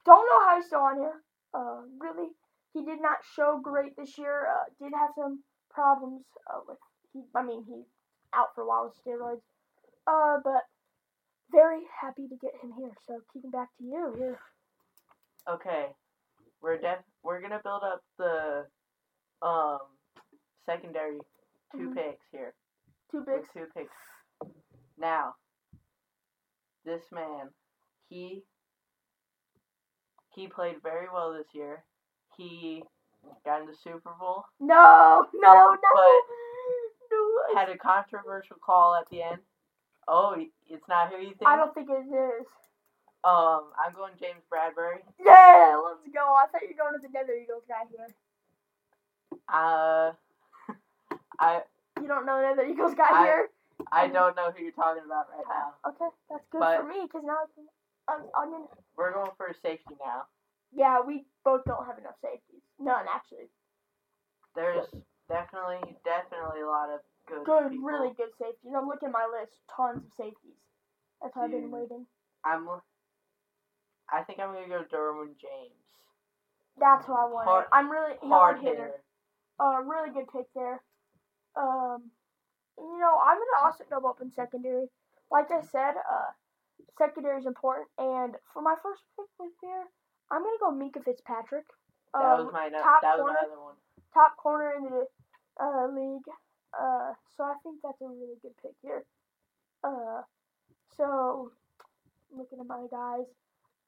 [0.05, 1.23] don't know how he's still on here.
[1.53, 2.29] Uh, really,
[2.73, 4.47] he did not show great this year.
[4.47, 6.77] Uh, did have some problems uh, with
[7.13, 7.23] he.
[7.35, 7.85] I mean, he's
[8.33, 9.41] out for a while with steroids.
[10.05, 10.63] Uh, but
[11.51, 12.91] very happy to get him here.
[13.07, 14.39] So keeping back to you here.
[15.47, 15.87] Okay,
[16.61, 18.65] we're def- We're gonna build up the
[19.41, 19.79] um
[20.65, 21.19] secondary
[21.71, 21.95] 2 Mhm.
[21.95, 22.53] picks here.
[23.11, 23.53] Two picks.
[23.55, 23.95] with two picks.
[24.97, 25.35] Now,
[26.85, 27.49] this man,
[28.09, 28.43] he
[30.35, 31.83] he played very well this year.
[32.37, 32.83] He
[33.43, 36.23] got in the Super Bowl, No, no, no, But-
[37.11, 37.55] no.
[37.55, 39.41] had a controversial call at the end.
[40.11, 40.35] Oh,
[40.67, 41.45] it's not who you think.
[41.45, 42.45] I don't think it is.
[43.23, 45.05] Um, I'm going James Bradberry.
[45.23, 46.33] Yeah, let's go.
[46.33, 48.07] I thought you were going to the Nether Eagles guy here.
[49.47, 50.11] Uh,
[51.39, 51.61] I
[52.01, 53.49] You don't know Nether Eagles guy I- here?
[53.93, 55.71] I don't know who you're talking about right now.
[55.91, 57.65] Okay, that's good But- for me because now I can.
[58.09, 58.65] I'm, I'm gonna.
[58.97, 60.23] We're going for a safety now.
[60.73, 62.61] Yeah, we both don't have enough safeties.
[62.79, 63.47] None actually.
[64.55, 64.85] There's
[65.29, 67.85] definitely, definitely a lot of good, Good, people.
[67.87, 68.73] really good safeties.
[68.75, 69.59] I'm looking at my list.
[69.75, 70.57] Tons of safeties.
[71.21, 72.05] That's why I've been waiting.
[72.43, 72.67] I'm.
[74.11, 75.85] I think I'm gonna go Derwin James.
[76.79, 77.47] That's what I want.
[77.47, 78.75] Hard- I'm really Hard hitter.
[78.75, 79.03] hitter.
[79.59, 80.81] Uh, really good pick there.
[81.55, 82.09] Um,
[82.77, 84.87] you know, I'm gonna also double up in secondary.
[85.29, 86.31] Like I said, uh,
[86.97, 87.87] secondary is important.
[87.97, 89.85] And for my first pick with here,
[90.31, 91.65] I'm gonna go Minkah Fitzpatrick.
[92.13, 93.39] That Uh, was my no- top that was corner.
[93.41, 93.75] my other one.
[94.13, 95.07] top corner in the
[95.59, 96.25] uh, league.
[96.73, 99.03] Uh, so I think that's a really good pick here.
[99.83, 100.21] Uh,
[100.95, 101.51] so
[102.35, 103.25] looking at my guys,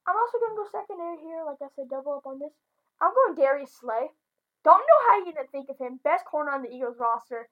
[0.06, 1.42] I'm also gonna go secondary here.
[1.46, 2.52] Like I said, double up on this.
[3.00, 4.10] I'm going Darius Slay.
[4.64, 6.00] Don't know how you didn't think of him.
[6.04, 7.48] Best corner on the Eagles roster.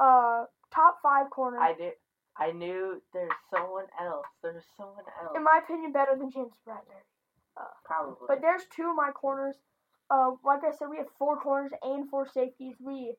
[0.00, 1.58] Uh, top five corner.
[1.60, 1.92] I did.
[2.36, 4.26] I knew there's someone else.
[4.42, 5.32] There's someone else.
[5.36, 7.04] in my opinion, better than James Bradberry.
[7.84, 8.26] Probably.
[8.26, 9.56] But there's two of my corners.
[10.10, 12.74] Uh, like I said, we have four corners and four safeties.
[12.80, 13.14] We,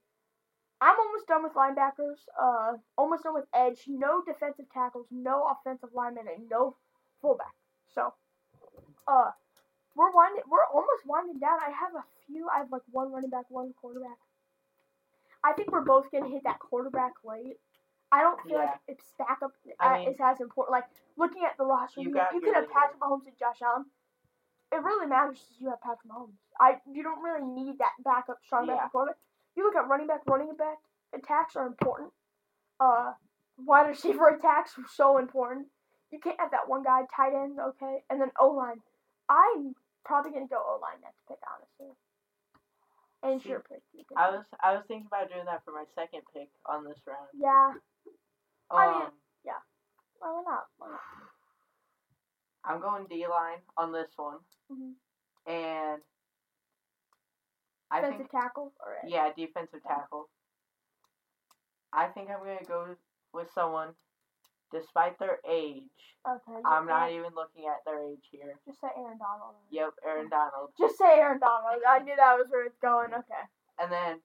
[0.86, 2.22] I'm almost done with linebackers.
[2.40, 3.82] Uh, almost done with edge.
[3.88, 5.08] No defensive tackles.
[5.10, 6.76] No offensive linemen, and no
[7.22, 7.56] fullback.
[7.94, 8.14] So,
[9.08, 9.32] uh,
[9.96, 10.44] we're winding.
[10.48, 11.58] We're almost winding down.
[11.66, 12.48] I have a few.
[12.54, 14.18] I have like one running back, one quarterback.
[15.44, 17.58] I think we're both gonna hit that quarterback late.
[18.12, 18.94] I don't feel like Yeah.
[18.94, 20.72] it's back up I uh, mean- is as important.
[20.72, 20.86] Like
[21.18, 22.70] looking at the roster, You you, you could have.
[22.70, 23.86] Patrick Mahomes and Josh Allen.
[24.72, 26.38] It really matters if you have Patrick Mahomes.
[26.60, 28.76] I you don't really need that backup strong Yeah.
[28.76, 29.18] backup quarterback.
[29.56, 30.78] You look at running back, running back
[31.14, 32.12] attacks are important.
[32.80, 33.14] Uh,
[33.58, 35.68] wide receiver attacks are so important.
[36.12, 38.82] You can't have that one guy tight end, okay, and then O line.
[39.30, 39.74] I'm
[40.06, 41.96] probably gonna go O line next pick, honestly.
[43.24, 43.82] And See, sure pick.
[44.16, 47.28] I was I was thinking about doing that for my second pick on this round.
[47.34, 47.74] Yeah.
[48.70, 49.10] Um, I mean-
[50.20, 50.66] Why not?
[50.78, 51.00] Why not?
[52.64, 54.40] I'm going D line on this one,
[54.72, 54.94] Mhm.
[55.46, 56.02] and
[57.92, 58.74] I Defensive think tackle.
[58.86, 59.10] Right.
[59.10, 60.30] yeah, defensive tackle.
[61.94, 62.96] I think I'm gonna go
[63.34, 63.90] with someone,
[64.72, 65.84] despite their age.
[66.28, 66.60] Okay.
[66.66, 68.60] I'm not even looking at their age here.
[68.66, 69.56] Just say Aaron Donald.
[69.72, 70.72] Yep, Aaron Donald.
[70.78, 71.82] Just say Aaron Donald.
[71.88, 73.14] I knew that was where it's going.
[73.14, 73.44] Okay.
[73.80, 74.22] And then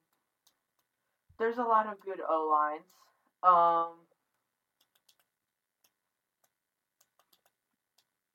[1.37, 2.85] there's a lot of good O lines.
[3.43, 3.93] Um,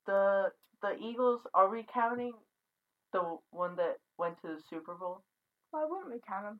[0.05, 2.33] the the Eagles are we counting
[3.13, 5.23] the one that went to the Super Bowl?
[5.71, 6.59] Why wouldn't we count them?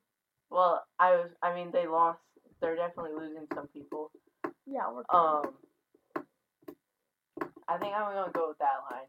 [0.50, 2.20] Well, I was I mean they lost.
[2.62, 4.12] They're definitely losing some people.
[4.66, 5.04] Yeah, we're.
[5.10, 5.54] Um,
[7.68, 9.08] I think I'm gonna go with that line.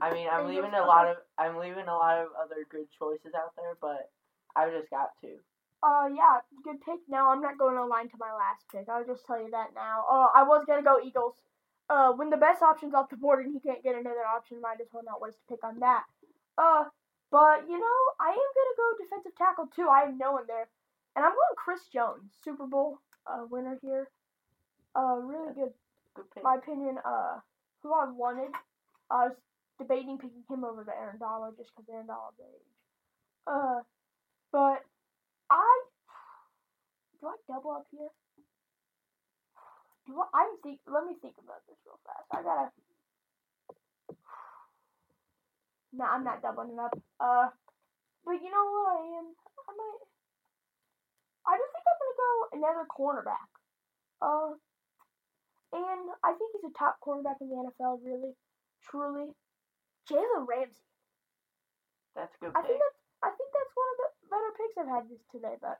[0.00, 3.32] I mean, I'm leaving a lot of I'm leaving a lot of other good choices
[3.36, 4.10] out there, but
[4.56, 5.36] I've just got to.
[5.82, 7.00] Uh, yeah, good pick.
[7.08, 8.88] No, I'm not going to line to my last pick.
[8.88, 10.04] I'll just tell you that now.
[10.10, 11.34] Uh, I was gonna go Eagles.
[11.90, 14.80] Uh, when the best option's off the board and he can't get another option, might
[14.80, 16.04] as well not waste a pick on that.
[16.56, 16.84] Uh,
[17.30, 19.88] but you know, I am gonna go defensive tackle too.
[19.88, 20.68] I have no one there,
[21.16, 24.08] and I'm going Chris Jones, Super Bowl uh winner here.
[24.94, 25.72] Uh, really good
[26.14, 27.40] Good my opinion, uh,
[27.82, 28.54] who I wanted,
[29.10, 29.36] I was
[29.78, 32.70] debating picking him over to Aaron Donald just because Aaron Donald's age.
[33.46, 33.80] Uh,
[34.52, 34.86] but
[35.50, 35.82] I
[37.20, 38.08] do I double up here?
[40.06, 40.26] Do I?
[40.38, 40.80] I'm think.
[40.86, 42.30] Let me think about this real fast.
[42.30, 42.70] I gotta.
[45.94, 46.92] No, I'm not doubling up.
[47.20, 47.48] Uh,
[48.24, 49.26] but you know what I am?
[49.68, 50.02] I might.
[51.46, 53.48] I just think I'm gonna go another cornerback.
[54.22, 54.54] Uh,
[55.72, 58.34] and I think he's a top cornerback in the NFL, really,
[58.82, 59.30] truly.
[60.10, 60.82] Jalen Ramsey.
[62.14, 62.70] That's a good I pick.
[62.70, 65.56] think that's I think that's one of the better picks I've had this today.
[65.60, 65.78] But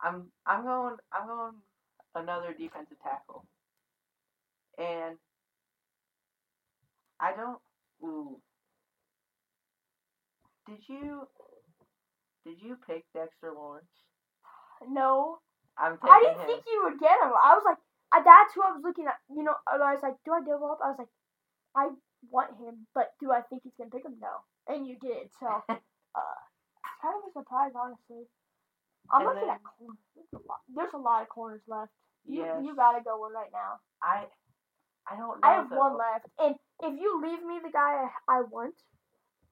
[0.00, 1.54] I'm I'm going I'm going
[2.14, 3.46] another defensive tackle.
[4.78, 5.16] And
[7.20, 7.60] I don't
[8.04, 8.40] ooh.
[10.66, 11.28] Did you
[12.44, 13.86] did you pick Dexter Lawrence?
[14.88, 15.38] no,
[15.78, 16.46] I'm I didn't him.
[16.46, 17.32] think you would get him.
[17.32, 17.78] I was like,
[18.12, 19.16] I, that's who I was looking at.
[19.30, 20.78] You know, and I was like, do I double up?
[20.84, 21.12] I was like,
[21.76, 21.88] I
[22.30, 24.18] want him, but do I think he's gonna pick him?
[24.20, 25.30] No, and you did.
[25.40, 28.26] So, uh, it's kind of a surprise, honestly.
[29.10, 30.02] I'm And looking then- at corners.
[30.14, 30.60] There's a lot.
[30.74, 31.92] There's a lot of corners left.
[32.26, 32.58] You Yes.
[32.64, 33.78] you gotta go one right now.
[34.02, 34.26] I
[35.10, 35.76] I don't know I have though.
[35.76, 38.74] one left, and if you leave me the guy I, I want,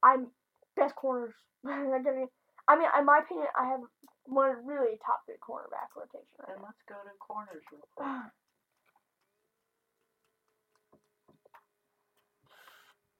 [0.02, 0.28] I'm
[0.76, 1.34] best corners.
[1.66, 3.80] I mean, in my opinion, I have
[4.24, 6.64] one really top three cornerback rotation right Then now.
[6.64, 8.08] let's go to corners real quick.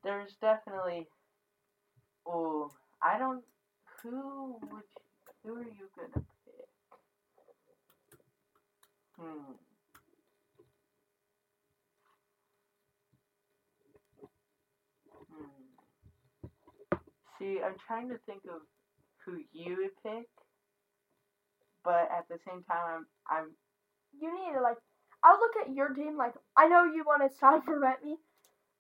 [0.05, 1.09] There's definitely
[2.27, 2.71] oh
[3.03, 3.45] I don't
[4.03, 5.05] who would you,
[5.45, 6.69] who are you gonna pick?
[9.19, 9.64] Hmm.
[17.55, 18.63] See, I'm trying to think of
[19.25, 20.27] who you would pick,
[21.85, 23.47] but at the same time, I'm I'm
[24.19, 24.79] you need to like.
[25.23, 26.19] I'll look at your team.
[26.19, 28.17] Like, I know you want to sign for rent me.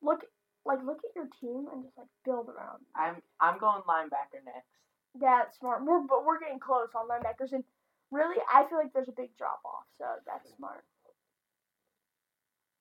[0.02, 0.24] Look,
[0.66, 2.82] like, look at your team and just like build around.
[2.96, 4.74] I'm I'm going linebacker next.
[5.20, 5.84] That's smart.
[5.84, 7.64] We're but we're getting close on linebackers, and
[8.10, 9.86] really, I feel like there's a big drop off.
[9.98, 10.84] So that's smart.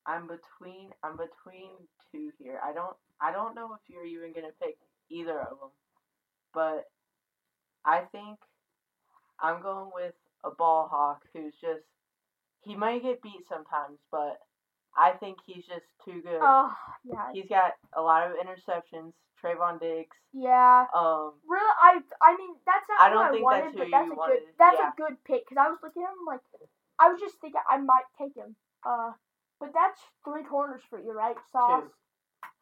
[0.08, 1.70] I'm between I'm between
[2.12, 2.60] two here.
[2.64, 4.78] I don't I don't know if you're even gonna pick
[5.10, 5.70] either of them,
[6.54, 6.86] but
[7.86, 8.40] I think
[9.40, 10.14] I'm going with
[10.44, 11.84] a ball hawk who's just
[12.62, 14.40] he might get beat sometimes, but
[14.98, 16.40] I think he's just too good.
[16.42, 17.32] Oh, yeah.
[17.34, 19.14] He's got a lot of interceptions.
[19.44, 20.16] Trevon Diggs.
[20.32, 20.86] Yeah.
[20.96, 23.80] Um, Really, I I mean that's not I who don't I think wanted, that's who
[23.80, 24.40] but that's a wanted.
[24.40, 24.88] good that's Yeah.
[24.90, 26.40] a good pick because I was looking at him like
[27.00, 28.56] I was just thinking I might take him.
[28.86, 29.12] Uh,
[29.60, 31.36] but that's three corners for you, right?
[31.52, 31.84] Sauce.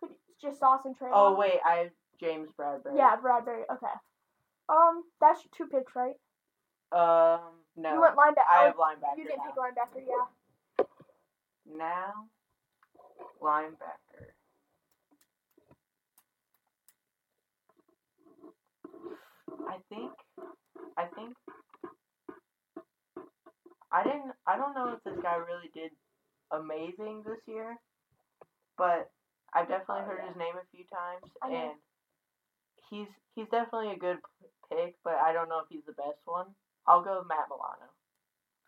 [0.01, 0.07] D-
[0.41, 1.11] Just Sauce and Trayvon.
[1.13, 2.95] oh wait, I James Bradberry.
[2.97, 3.63] Yeah, Bradberry.
[3.71, 3.93] Okay.
[4.69, 6.15] Um, that's two picks, right?
[6.91, 7.39] Um,
[7.75, 7.93] no.
[7.93, 8.47] You went linebacker.
[8.49, 9.43] I oh, have linebacker You didn't now.
[9.45, 10.85] pick linebacker, yeah.
[11.77, 12.13] Now,
[13.41, 14.31] linebacker.
[19.67, 20.11] I think,
[20.97, 21.33] I think,
[23.91, 25.91] I didn't, I don't know if this guy really did
[26.51, 27.75] amazing this year,
[28.77, 29.09] but
[29.53, 31.71] I've definitely Oh, heard his name a few times, and
[32.91, 34.19] he's he's definitely a good
[34.69, 36.53] pick, but I don't know if he's the best one.
[36.85, 37.89] I'll go with Matt Milano.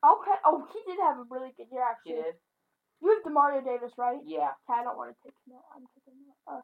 [0.01, 0.37] Okay.
[0.45, 2.17] Oh, he did have a really good year actually.
[2.17, 2.35] He did,
[3.01, 4.19] You have Demario Davis, right?
[4.25, 4.55] yeah.
[4.65, 5.53] Okay, I don't want to take him.
[5.59, 5.67] out.
[5.75, 6.33] I'm taking him.
[6.49, 6.63] out.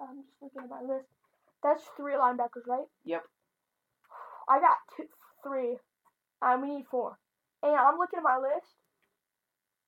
[0.00, 1.08] Uh, I'm just looking at my list.
[1.62, 2.86] That's three linebackers, right?
[3.04, 3.22] Yep.
[4.48, 5.04] I got two,
[5.42, 5.76] three.
[6.42, 7.18] Uh, we need four.
[7.62, 8.76] And I'm looking at my list.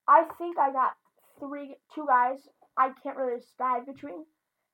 [0.09, 0.93] I think I got
[1.39, 2.39] three, two guys.
[2.79, 4.25] I can't really decide between,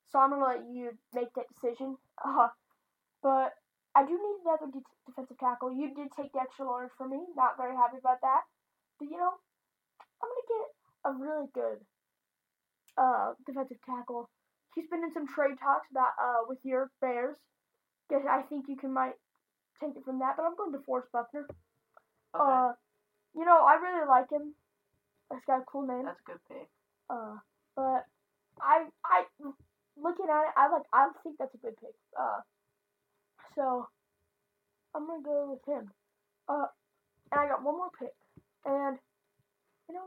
[0.07, 1.97] so I'm gonna let you make that decision.
[2.25, 2.49] Uh,
[3.23, 3.55] but
[3.95, 5.73] I do need another de- defensive tackle.
[5.73, 7.19] You did take the extra large for me.
[7.37, 8.43] Not very happy about that.
[8.99, 9.33] But you know,
[10.23, 10.69] I'm gonna get
[11.07, 11.79] a really good
[12.97, 14.29] uh defensive tackle.
[14.75, 17.37] He's been in some trade talks about uh with your Bears.
[18.11, 19.14] Guess I think you can might
[19.81, 21.47] take it from that, but I'm going to Forrest Buckner.
[22.35, 22.73] Okay, Uh,
[23.35, 24.55] you know, I really like him.
[25.33, 26.05] He's got a cool name.
[26.05, 26.69] that's a good pick.
[27.09, 27.37] Uh,
[27.77, 28.05] but
[28.61, 29.25] I I
[29.97, 31.95] looking at it, I like I think that's a good pick.
[32.19, 32.41] Uh,
[33.55, 33.87] so
[34.95, 35.91] I'm gonna go with him.
[36.49, 36.67] Uh,
[37.33, 38.13] and I got one more pick,
[38.65, 38.99] and
[39.89, 40.07] you know,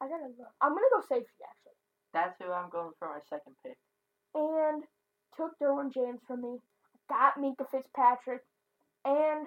[0.00, 0.44] I gotta go.
[0.60, 1.78] I'm gonna go safety actually,
[2.12, 3.76] That's who I'm going for my second pick.
[4.34, 4.82] and
[5.36, 6.58] took Derwin James from me.
[7.08, 8.42] Got Minkah Fitzpatrick,
[9.04, 9.46] and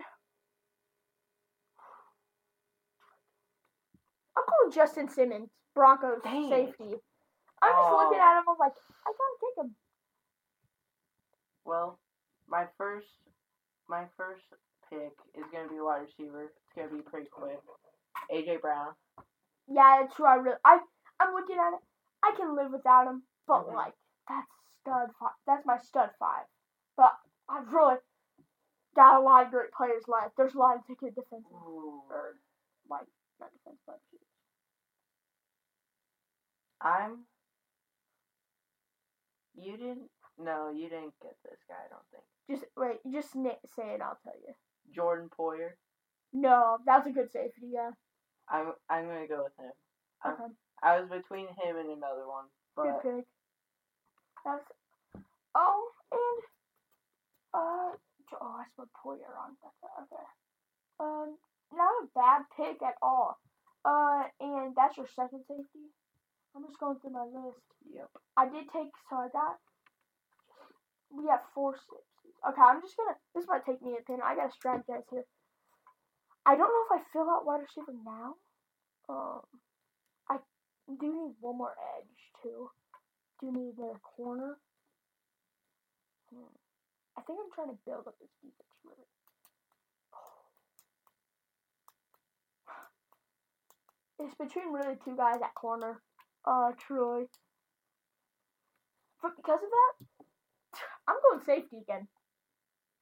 [4.64, 6.96] I'm Justin Simmons, Broncos Dang safety.
[7.62, 8.24] I'm just looking Oh.
[8.24, 8.44] at him.
[8.50, 8.74] I'm like,
[9.06, 9.76] I gotta take him.
[11.66, 12.00] Well,
[12.48, 13.08] my first
[13.88, 14.42] my first
[14.90, 16.44] pick is gonna be wide receiver.
[16.44, 17.60] It's gonna be pretty quick.
[18.32, 18.96] AJ Brown.
[19.68, 20.58] Yeah, that's who I really.
[20.64, 20.80] I
[21.20, 21.80] I'm looking at it.
[22.24, 23.74] I can live without him, but Mhm.
[23.74, 23.94] like
[24.28, 25.36] that's stud five.
[25.46, 26.46] That's my stud five.
[26.96, 27.98] But I've really
[28.96, 30.36] got a lot of great players left.
[30.38, 32.04] There's a lot of good defensive Ooh.
[32.10, 32.38] or
[32.90, 33.08] like
[33.40, 34.00] not defense, but
[36.86, 37.26] I'm.
[39.56, 40.10] You didn't.
[40.38, 41.76] No, you didn't get this guy.
[41.76, 42.24] I don't think.
[42.50, 43.00] just wait.
[43.12, 43.34] Just
[43.76, 44.02] say it.
[44.02, 44.54] I'll tell you.
[44.94, 45.72] Jordan Poyer.
[46.34, 47.68] No, that's a good safety.
[47.74, 47.92] Yeah.
[48.50, 48.74] I'm.
[48.90, 49.72] I'm gonna go with him.
[50.24, 50.54] I'm- Okay.
[50.84, 52.46] I was between him and another one,
[52.76, 53.26] Good pick.
[54.44, 54.72] That's
[55.56, 56.44] oh and
[57.54, 57.96] uh
[58.42, 59.32] oh I spelled Poyer.
[59.64, 60.24] That's okay.
[61.00, 61.38] Um,
[61.74, 63.38] not a bad pick at all.
[63.84, 65.90] Uh, and that's your second safety.
[66.56, 67.68] I'm just going through my list.
[67.84, 68.10] yep.
[68.38, 69.60] I did take so I got
[71.12, 71.76] we have four.
[71.76, 74.24] Okay, I'm just gonna this might take me a pin.
[74.24, 75.26] I gotta strategize here.
[76.46, 78.36] I don't know if I fill out wide receiver now.
[79.10, 79.42] Um,
[80.30, 80.38] I
[80.88, 82.70] do need one more edge too.
[83.42, 84.58] Do need another corner.
[86.32, 86.56] Hmm.
[87.18, 89.08] I think I'm trying to build up this defense really.
[94.24, 96.00] It's between really two guys at corner.
[96.46, 97.26] Uh, Troy.
[99.22, 99.94] But because of that,
[101.08, 102.08] I'm going safety again.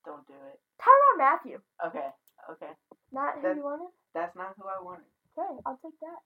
[0.06, 0.60] Don't do it.
[0.80, 1.60] Tyrann Mathieu.
[1.86, 2.10] Okay.
[2.52, 2.72] Okay.
[3.12, 3.92] Not who That- you wanted?
[4.14, 5.06] That's not who I wanted.
[5.36, 6.22] Okay, I'll take that.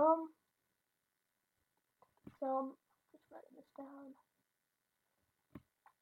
[0.00, 0.28] Um,
[2.38, 2.70] so I'm
[3.10, 4.14] just writing this down.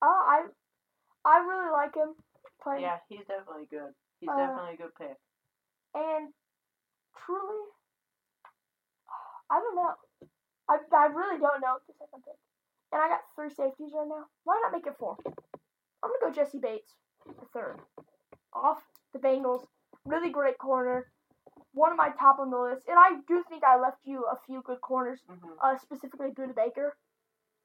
[0.03, 0.45] Oh, I,
[1.25, 2.13] I really like him
[2.63, 3.95] playing, Yeah, he's definitely good.
[4.21, 5.17] He's Uh, definitely a good pick.
[5.95, 6.29] and
[7.25, 7.65] truly,
[9.51, 9.95] I don't know.
[10.69, 12.39] I, I really don't know the second pick.
[12.93, 14.25] And I got three safeties right now.
[14.45, 15.17] Why not make it four?
[16.03, 16.93] I'm gonna go Jessie Bates,
[17.27, 17.81] the third,
[18.53, 18.79] off
[19.13, 19.67] the Bengals.
[20.05, 21.11] Really great corner.
[21.73, 24.39] One of my top on the list, and I do think I left you a
[24.47, 26.97] few good corners hmm uh, specifically Budda Baker.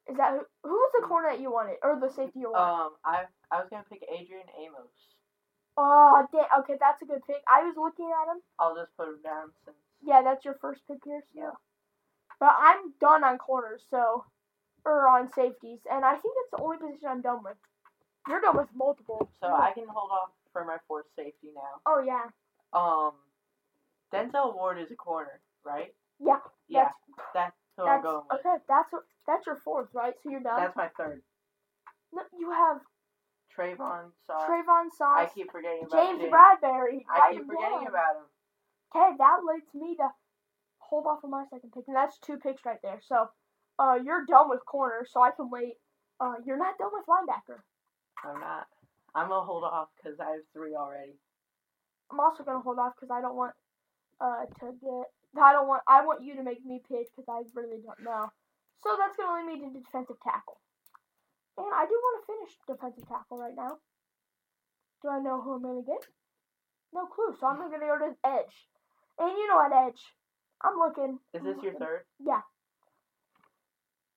[0.10, 0.42] Is that who?
[0.70, 2.84] Who was the corner that you wanted, or the safety you wanted?
[2.86, 4.90] Um, I I was gonna pick Adrian Amos.
[5.78, 6.46] oh, damn.
[6.62, 7.44] Okay, that's a good pick.
[7.48, 8.42] I was looking at him.
[8.60, 9.78] I'll just put him down since.
[10.04, 11.22] Yeah, that's your first pick here.
[11.34, 11.40] So.
[11.40, 11.56] Yeah.
[12.42, 14.26] But I'm done on corners, so
[14.84, 17.56] or on safeties, and I think that's the only position I'm done with.
[18.28, 19.30] You're done with multiple.
[19.40, 21.80] So I can hold off for my fourth safety now.
[21.86, 22.26] Oh yeah.
[22.74, 23.14] Um,
[24.12, 25.94] Denzel Ward is a corner, right?
[26.20, 26.40] Yeah.
[26.68, 28.40] Yeah, That's that's who I'm going with.
[28.40, 28.58] okay.
[28.68, 30.14] That's what that's your fourth, right?
[30.24, 30.62] So you're done.
[30.62, 31.22] That's my third.
[32.12, 32.82] no, you have
[33.56, 34.50] Trevon Sauce.
[34.50, 36.34] Trevon I keep forgetting about James James.
[36.34, 37.06] Bradberry.
[37.06, 38.26] I Write keep forgetting about him.
[38.96, 40.10] Okay, that leads me to
[40.92, 43.00] hold off on my second pick, and that's two picks right there.
[43.02, 43.30] So,
[43.80, 45.76] uh, you're done with corner, so I can wait.
[46.20, 47.64] Uh, you're not done with linebacker.
[48.24, 48.68] I'm not.
[49.16, 51.16] I'm gonna hold off because I have three already.
[52.12, 53.56] I'm also gonna hold off because I don't want
[54.20, 55.08] uh to get.
[55.42, 55.82] I don't want.
[55.88, 58.30] I want you to make me pick because I really don't know.
[58.84, 60.60] So that's gonna lead me to defensive tackle,
[61.58, 63.80] and I do want to finish defensive tackle right now.
[65.02, 66.04] Do I know who I'm gonna get?
[66.94, 67.34] No clue.
[67.40, 68.68] So I'm gonna go to edge,
[69.18, 70.04] and you know what edge?
[70.64, 71.20] I'm looking.
[71.34, 72.06] Is this your third?
[72.24, 72.42] Yeah.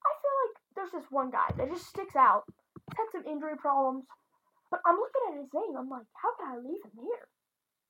[0.05, 2.45] I feel like there's this one guy that just sticks out.
[2.90, 4.05] He's had some injury problems.
[4.70, 5.76] But I'm looking at his name.
[5.78, 7.28] I'm like, how can I leave him here?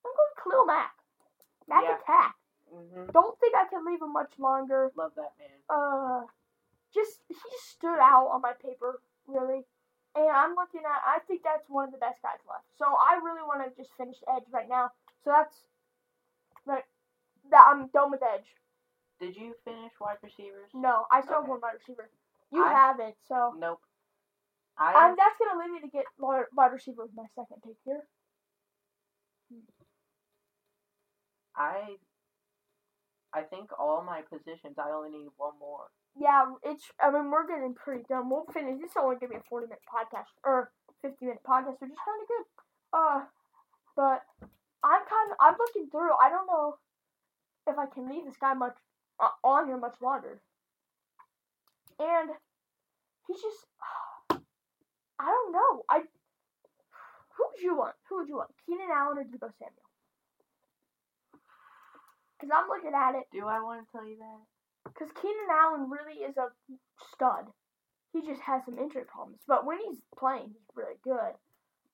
[0.05, 0.92] I'm going Khalil Mack.
[1.66, 1.96] Mack Yeah.
[1.98, 2.34] attack.
[2.72, 3.11] Mm-hmm.
[3.12, 4.90] Don't think I can leave him much longer.
[4.96, 5.59] Love that man.
[5.68, 6.22] Uh,
[6.92, 9.64] just he just stood out on my paper, really.
[10.14, 11.00] And I'm looking at.
[11.07, 12.64] I think that's one of the best guys left.
[12.78, 14.90] So I really want to just finish edge right now.
[15.24, 15.57] So that's
[16.66, 16.84] right.
[17.51, 18.47] That I'm done with edge.
[19.20, 20.70] Did you finish wide receivers?
[20.74, 21.51] No, I still have Okay.
[21.51, 22.11] one wide receiver.
[22.51, 23.80] You I- haven't, so Nope.
[24.76, 27.76] I, am that's gonna lead me to get wide wide receiver with my second pick
[27.84, 28.03] here.
[31.57, 31.97] I
[33.32, 35.90] I think all my positions I only need one more.
[36.16, 36.84] Yeah, it's.
[37.01, 38.30] I mean, we're getting pretty done.
[38.30, 38.80] We'll finish.
[38.80, 40.70] This is only gonna be a forty minute podcast or
[41.03, 42.47] fifty minute podcast, which is kind of good.
[42.92, 43.20] Uh,
[43.97, 44.22] but
[44.84, 45.36] I'm kind of.
[45.40, 46.14] I'm looking through.
[46.22, 46.78] I don't know
[47.66, 48.76] if I can leave this guy much
[49.20, 50.40] uh, on here much longer.
[51.98, 52.30] And
[53.28, 53.66] he's just.
[55.20, 55.82] I don't know.
[55.88, 56.00] I.
[57.36, 57.94] Who would you want?
[58.08, 58.50] Who would you want?
[58.66, 59.88] Keenan Allen or Deebo Samuel?
[62.38, 63.24] Because I'm looking at it.
[63.32, 64.92] Do I want to tell you that?
[64.92, 66.48] Because Keenan Allen really is a
[67.14, 67.46] stud.
[68.12, 69.40] He just has some injury problems.
[69.48, 71.34] But when he's playing, he's really good.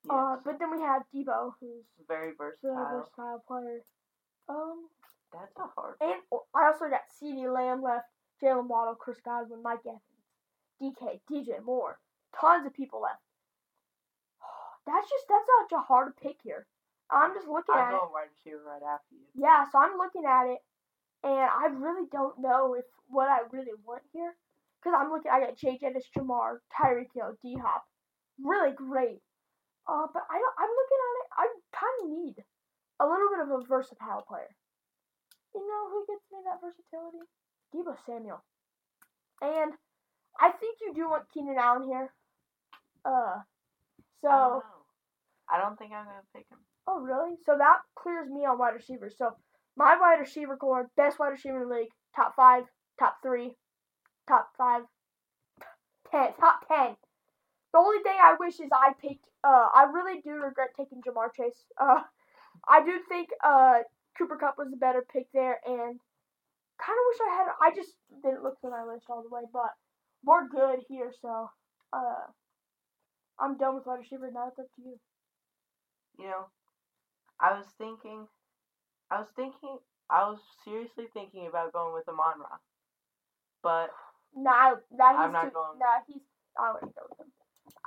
[0.09, 0.43] Uh, Yes.
[0.45, 2.73] but then we have Deebo, who's Very versatile.
[2.75, 3.81] really versatile player.
[4.49, 4.89] Um,
[5.33, 5.95] That's a hard.
[6.01, 6.21] and
[6.55, 8.07] I also got CeeDee Lamb left,
[8.43, 10.03] Jaylen Waddle, Chris Godwin, Mike Evans,
[10.83, 11.99] DK, DJ Moore.
[12.39, 13.23] Tons of people left.
[14.87, 16.67] That's just, that's such a hard pick here.
[17.11, 17.99] I'm just looking I'm at it.
[17.99, 19.27] going wide receiver right after you.
[19.35, 20.59] Yeah, so I'm looking at it,
[21.25, 24.33] and I really don't know if what I really want here.
[24.79, 27.85] Because I'm looking, I got Jay Jettis, Ja'Marr, Tyreek Hill, D Hop.
[28.43, 29.21] Really great.
[29.87, 32.37] Uh, but I don't, I'm looking at it, I kind of need
[33.01, 34.49] a little bit of a versatile player.
[35.55, 37.25] You know who gets me that versatility?
[37.75, 38.43] Deebo Samuel.
[39.43, 39.73] And
[40.39, 42.13] I think you do want Keenan Allen here.
[43.05, 43.41] Uh,
[44.23, 44.29] so.
[44.29, 44.65] I don't.
[45.53, 46.59] I don't think I'm gonna pick him.
[46.87, 47.37] Oh, really?
[47.45, 49.15] So that clears me on wide receivers.
[49.19, 49.33] So
[49.77, 52.65] my wide receiver core, best wide receiver in the league, top five,
[52.99, 53.57] top three,
[54.29, 54.83] top five,
[56.11, 56.97] ten, top ten.
[57.73, 59.25] The only thing I wish is I picked.
[59.43, 61.65] Uh, I really do regret taking Ja'Marr Chase.
[61.81, 62.03] Uh,
[62.69, 63.79] I do think uh
[64.21, 65.97] Cooper Kupp was a better pick there, and
[66.77, 67.47] kind of wish I had.
[67.63, 69.73] I just didn't look through my list all the way, but
[70.23, 71.11] we're good here.
[71.23, 71.49] So
[71.95, 72.29] uh,
[73.41, 74.31] I'm done with wide receiver.
[74.33, 75.01] Now it's up to you.
[76.19, 76.45] You know,
[77.41, 78.29] I was thinking,
[79.11, 79.79] I was thinking,
[80.11, 82.59] I was seriously thinking about going with Amon Ra,
[83.63, 83.89] but
[84.37, 86.23] Nah, that he's I'm not too, going- Nah, he's.
[86.59, 87.33] I wouldn't go with him.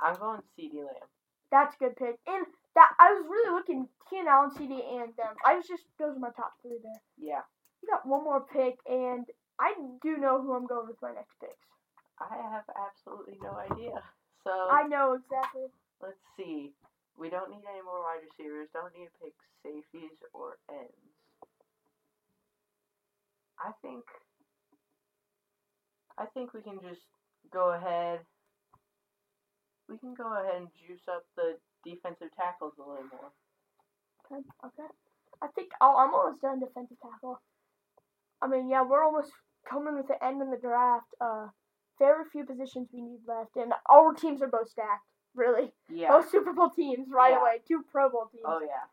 [0.02, 1.08] I'm going CeeDee Lamb.
[1.52, 2.18] That's a good pick.
[2.26, 2.44] And
[2.74, 5.34] that I was really looking Keenan Allen, CeeDee, and them.
[5.44, 7.00] I was just those are my top three there.
[7.18, 7.42] Yeah,
[7.82, 9.26] You got one more pick, and
[9.60, 11.68] I do know who I'm going with my next picks.
[12.20, 14.02] I have absolutely no idea.
[14.42, 15.66] So I know exactly.
[16.02, 16.72] let's see.
[17.16, 18.68] We don't need any more wide receivers.
[18.72, 21.14] Don't need to pick safeties or ends.
[23.58, 24.04] I think.
[26.18, 27.02] I think we can just
[27.52, 28.20] go ahead.
[29.88, 33.30] We can go ahead and juice up the defensive tackles a little more.
[34.30, 34.88] Okay, okay.
[35.42, 37.40] I think oh, I'm almost done defensive tackle.
[38.40, 39.30] I mean, yeah, we're almost
[39.68, 41.06] coming with the end of the draft.
[41.20, 41.48] Uh,
[41.98, 45.06] very few positions we need left, and our teams are both stacked.
[45.34, 46.08] Really, Yeah.
[46.10, 47.40] both Super Bowl teams right Yeah.
[47.40, 47.60] away.
[47.66, 48.44] Two Pro Bowl teams.
[48.46, 48.86] Oh yeah.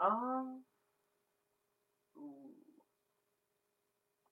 [0.00, 0.62] Um.
[2.16, 2.54] ooh.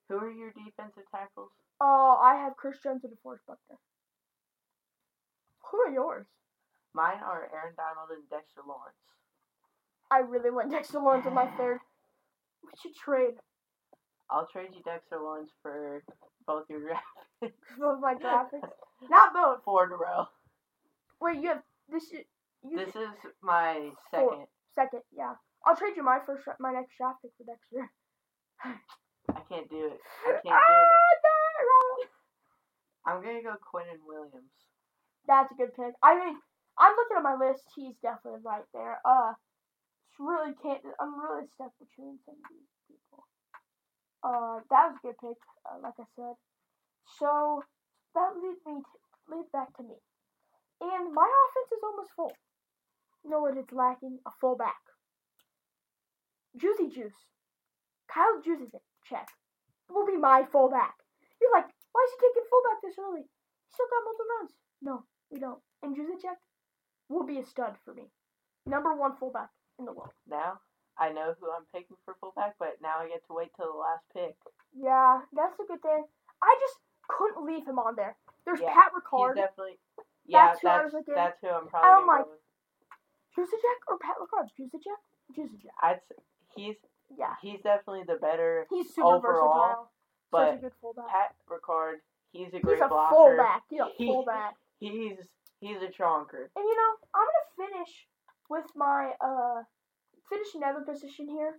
[0.08, 1.50] Who are your defensive tackles?
[1.80, 3.76] Oh, I have Chris Jones and DeForest Buckner.
[5.70, 6.26] Who are yours?
[6.94, 8.96] Mine are Aaron Donald and Dexter Lawrence.
[10.10, 11.78] I really want Dexter Lawrence on my third.
[12.62, 13.34] We should trade
[14.30, 16.02] I'll trade you Dexter Lawrence for
[16.46, 17.04] both your draft
[17.40, 17.54] picks.
[17.78, 18.68] both my draft picks.
[19.10, 19.62] Not both.
[19.64, 20.26] Four in a row.
[21.20, 22.04] Wait, you have this.
[22.04, 22.24] Is,
[22.64, 23.08] you This is
[23.42, 24.46] my second.
[24.74, 25.00] second.
[25.16, 27.90] Yeah, I'll trade you my first, my next draft pick for next year.
[28.64, 30.00] I can't do it.
[30.26, 31.22] I can't do Ah, it.
[31.22, 32.06] no.
[33.12, 34.50] I'm gonna go Quinnen Williams.
[35.26, 35.94] That's a good pick.
[36.02, 36.36] I mean,
[36.78, 37.64] I'm looking at my list.
[37.74, 39.00] He's definitely right there.
[39.04, 39.34] Uh,
[40.18, 40.80] really can't.
[41.00, 43.24] I'm really stuck between some of these people.
[44.22, 45.38] Uh, that was a good pick.
[45.66, 46.34] Uh, like I said.
[47.18, 47.62] So
[48.14, 48.94] that leads me to,
[49.30, 49.94] leads back to me,
[50.80, 52.32] and my offense is almost full.
[53.22, 53.56] You know what?
[53.56, 54.80] It's lacking a fullback.
[56.56, 57.20] Juicy Juice,
[58.08, 58.66] Kyle Juice
[59.04, 59.28] check.
[59.88, 60.98] Will be my fullback.
[61.40, 63.22] You're like, why is he taking fullback this early?
[63.22, 64.54] He still got multiple rounds.
[64.82, 65.58] No, we don't.
[65.82, 66.36] And Juszczyk
[67.08, 68.04] will be a stud for me.
[68.66, 70.10] Number one fullback in the world.
[70.28, 70.60] Now
[70.98, 73.78] I know who I'm picking for fullback, but now I get to wait till the
[73.78, 74.36] last pick.
[74.74, 76.04] Yeah, that's a good thing.
[76.42, 76.76] I just
[77.08, 78.16] couldn't leave him on there.
[78.44, 79.78] There's Yeah, Pat He's Ricard, definitely.
[80.26, 82.40] Yeah, That's who that's looking- that's who I'm probably I'm like- with.
[83.88, 84.48] Or Pat Ricard.
[84.58, 84.96] Juszczyk,
[85.36, 85.70] Juszczyk.
[85.82, 86.00] I'd
[86.56, 86.76] he's
[87.16, 89.84] Yeah, he's definitely the better, he's super Overall, versatile.
[89.84, 91.06] Such but a good fullback.
[91.08, 92.00] Pat Ricard.
[92.32, 93.14] He's a great He's a blocker.
[93.14, 93.62] fullback.
[93.68, 94.56] He's a fullback.
[94.78, 95.18] He's
[95.60, 96.48] he's a chonker.
[96.54, 98.06] And you know, I'm gonna finish
[98.48, 99.62] with my uh
[100.28, 101.54] finish another position here.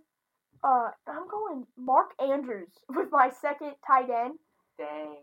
[0.62, 4.38] Uh, I'm going Mark Andrews with my second tight end.
[4.76, 5.16] Dang.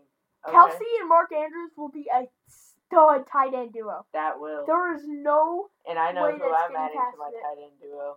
[0.46, 0.56] Okay.
[0.56, 4.06] Kelce and Mark Andrews will be a stud tight end duo.
[4.12, 4.64] That will.
[4.66, 7.40] There is no and I know who I'm adding to my it.
[7.42, 8.16] tight end duo.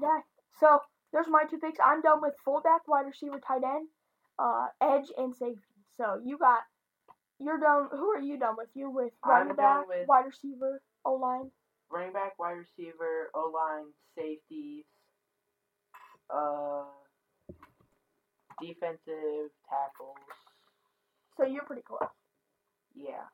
[0.00, 0.20] yeah.
[0.58, 0.80] So
[1.12, 1.78] there's my two picks.
[1.84, 3.88] I'm done with fullback, wide receiver, tight end,
[4.38, 5.62] uh, edge, and safety.
[5.96, 6.62] So you got
[7.38, 7.88] you're done.
[7.92, 8.68] Who are you done with?
[8.74, 11.50] You with I'm running back, with- wide receiver, O line.
[11.90, 14.84] Running back, wide receiver, O line, safeties,
[16.30, 16.84] uh,
[18.60, 20.16] defensive tackles.
[21.36, 22.00] So you're pretty close.
[22.94, 23.24] Yeah.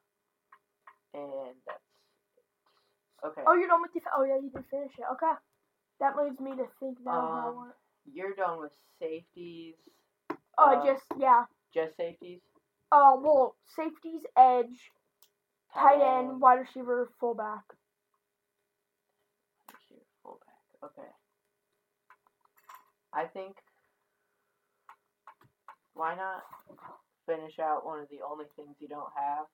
[1.14, 3.26] And that's it.
[3.26, 3.42] Okay.
[3.46, 5.04] Oh, you're done with def- Oh yeah, you did finish it.
[5.12, 5.32] Okay.
[6.00, 7.74] That leads me to think now Um, want.
[8.04, 9.76] You're done with safeties.
[10.58, 11.46] Oh, uh, just yeah.
[11.72, 12.42] Just safeties.
[12.94, 14.92] Uh, well, safeties, edge,
[15.74, 17.64] tight end, Um, wide receiver, fullback.
[19.72, 20.60] receiver, fullback.
[20.84, 21.10] Okay.
[23.12, 23.56] I think.
[25.94, 26.44] Why not
[27.26, 29.46] finish out one of the only things you don't have?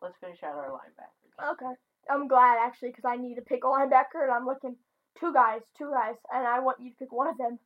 [0.00, 1.52] Let's finish out our linebackers.
[1.52, 1.74] Okay.
[2.08, 4.76] I'm glad actually because I need to pick a linebacker and I'm looking
[5.18, 7.58] two guys, two guys, and I want you to pick one of them.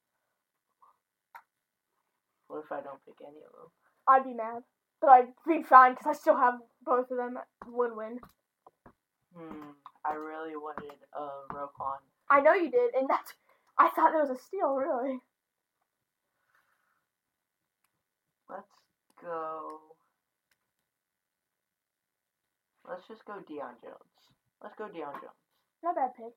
[2.47, 3.71] What if I don't pick any of them?
[4.11, 4.63] I'd be mad,
[5.01, 6.55] but I'd be fine because I still have
[6.85, 7.39] both of them.
[7.67, 8.19] Win-win.
[9.37, 9.71] Hmm.
[10.05, 12.03] I really wanted uh, Roquan.
[12.29, 13.35] I know you did, and that's.
[13.79, 15.19] I thought it was a steal, really.
[18.49, 18.73] Let's
[19.23, 19.79] go.
[22.89, 24.19] Let's just go Deion Jones.
[24.63, 25.39] Let's go Deion Jones.
[25.85, 26.35] Not a bad pick.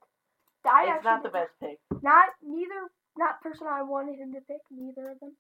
[0.66, 1.80] I it's not the best pick.
[2.02, 2.92] Not neither.
[3.18, 4.62] Not person I wanted him to pick.
[4.72, 5.34] Neither of them.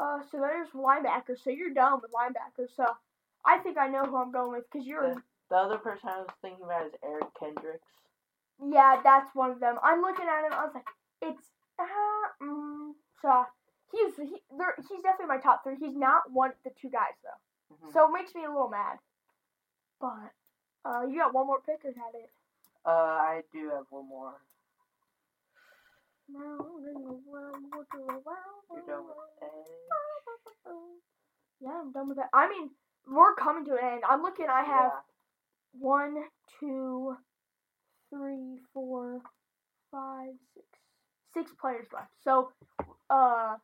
[0.00, 1.44] Uh, so there's linebackers.
[1.44, 2.74] So you're done with linebackers.
[2.74, 2.86] So
[3.44, 5.14] I think I know who I'm going with because you're.
[5.14, 7.86] The, the other person I was thinking about is Eric Kendricks.
[8.64, 9.76] Yeah, that's one of them.
[9.82, 10.52] I'm looking at him.
[10.52, 10.86] I was like,
[11.22, 11.46] it's
[11.78, 12.92] uh, mm.
[13.20, 13.44] so
[13.90, 15.76] he's he, there, he's definitely my top three.
[15.78, 17.92] He's not one of the two guys though, Mhm.
[17.92, 18.98] so it makes me a little mad.
[20.00, 20.32] But
[20.84, 22.30] uh, you got one more pick or that it?
[22.86, 24.32] uh, I do have one more.
[24.32, 24.38] Round and around, look
[25.48, 26.19] around,
[28.72, 29.16] You're done with.
[31.62, 32.30] Yeah, I'm done with that.
[32.32, 32.70] I mean,
[33.06, 34.02] we're coming to an end.
[34.08, 34.46] I'm looking.
[34.48, 35.00] I have Yeah.
[35.72, 36.24] one,
[36.58, 37.18] two,
[38.08, 39.20] three, four,
[39.90, 40.66] five, six,
[41.34, 42.12] six players left.
[42.24, 42.52] So,
[43.10, 43.56] uh,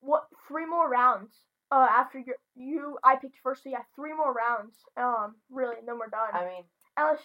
[0.00, 0.26] what?
[0.48, 1.44] Three more rounds.
[1.70, 3.62] Uh, after you, you, I picked first.
[3.62, 4.74] So yeah, three more rounds.
[4.96, 6.30] Um, really, and then we're done.
[6.32, 6.64] I mean,
[6.96, 7.20] Unless,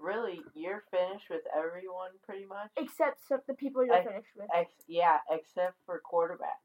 [0.00, 2.70] really, you're finished with everyone pretty much.
[2.76, 4.48] except the people you're I- finished with.
[4.54, 6.60] Ex- yeah, except for quarterback.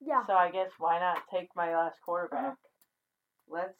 [0.00, 0.24] Yeah.
[0.26, 2.44] So I guess why not take my last quarterback?
[2.44, 2.54] Uh-huh.
[3.48, 3.76] Let's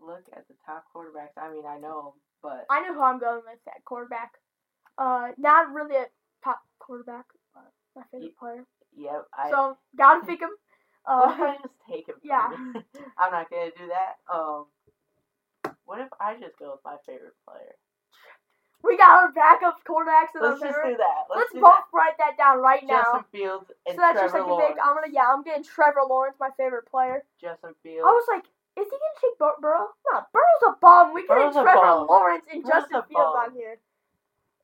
[0.00, 1.36] look at the top quarterbacks.
[1.40, 4.32] I mean, I know but I know who I'm going with at quarterback.
[4.98, 6.06] Uh, not really a
[6.42, 7.24] top quarterback,
[7.54, 8.64] but my favorite Ye- player.
[8.96, 9.26] yep.
[9.36, 10.50] I, So gotta pick him.
[11.04, 12.14] what if Uh, I just take him?
[12.22, 12.48] yeah.
[13.18, 14.14] I'm not gonna do that.
[14.34, 14.66] Um,
[15.84, 17.74] what if I just go with my favorite player?
[18.84, 21.24] We got our backup quarterbacks Let's just do that.
[21.32, 23.02] Let's, Let's do both write that down right that.
[23.02, 23.32] Justin now.
[23.32, 24.74] Fields and So that's Trevor just like Lawrence.
[24.76, 24.84] pick.
[24.84, 27.24] I'm gonna yeah, I'm getting Trevor Lawrence, my favorite player.
[27.40, 28.04] Justin Fields.
[28.04, 28.44] I was like,
[28.76, 29.88] is he gonna take Bur- Burrow?
[30.12, 31.14] No, Burrow's a bum.
[31.14, 32.04] We can Burrow's get Trevor.
[32.06, 33.78] Lawrence and Burrow's Justin Fields on here.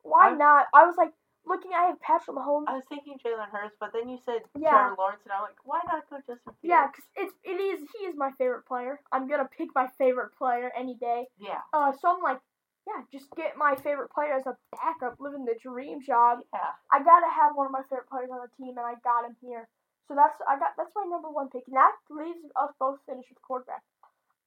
[0.03, 0.66] Why I'm- not?
[0.75, 1.12] I was like
[1.47, 2.64] looking at Patrick Mahomes.
[2.68, 4.71] I was thinking Jalen Hurts, but then you said Yeah.
[4.71, 6.59] Trevor Lawrence, and I'm like, why not go Justin Fields?
[6.62, 9.01] Yeah, 'cause it's it it is he is my favorite player.
[9.12, 11.29] I'm gonna pick my favorite player any day.
[11.39, 11.61] Yeah.
[11.73, 12.41] Uh, so I'm like,
[12.87, 16.41] yeah, just get my favorite player as a backup, living the dream job.
[16.53, 16.72] Yeah.
[16.93, 19.37] I gotta have one of my favorite players on the team, and I got him
[19.41, 19.68] here.
[20.09, 23.31] So that's I got that's my number one pick, and that leaves us both finished
[23.31, 23.85] with quarterback.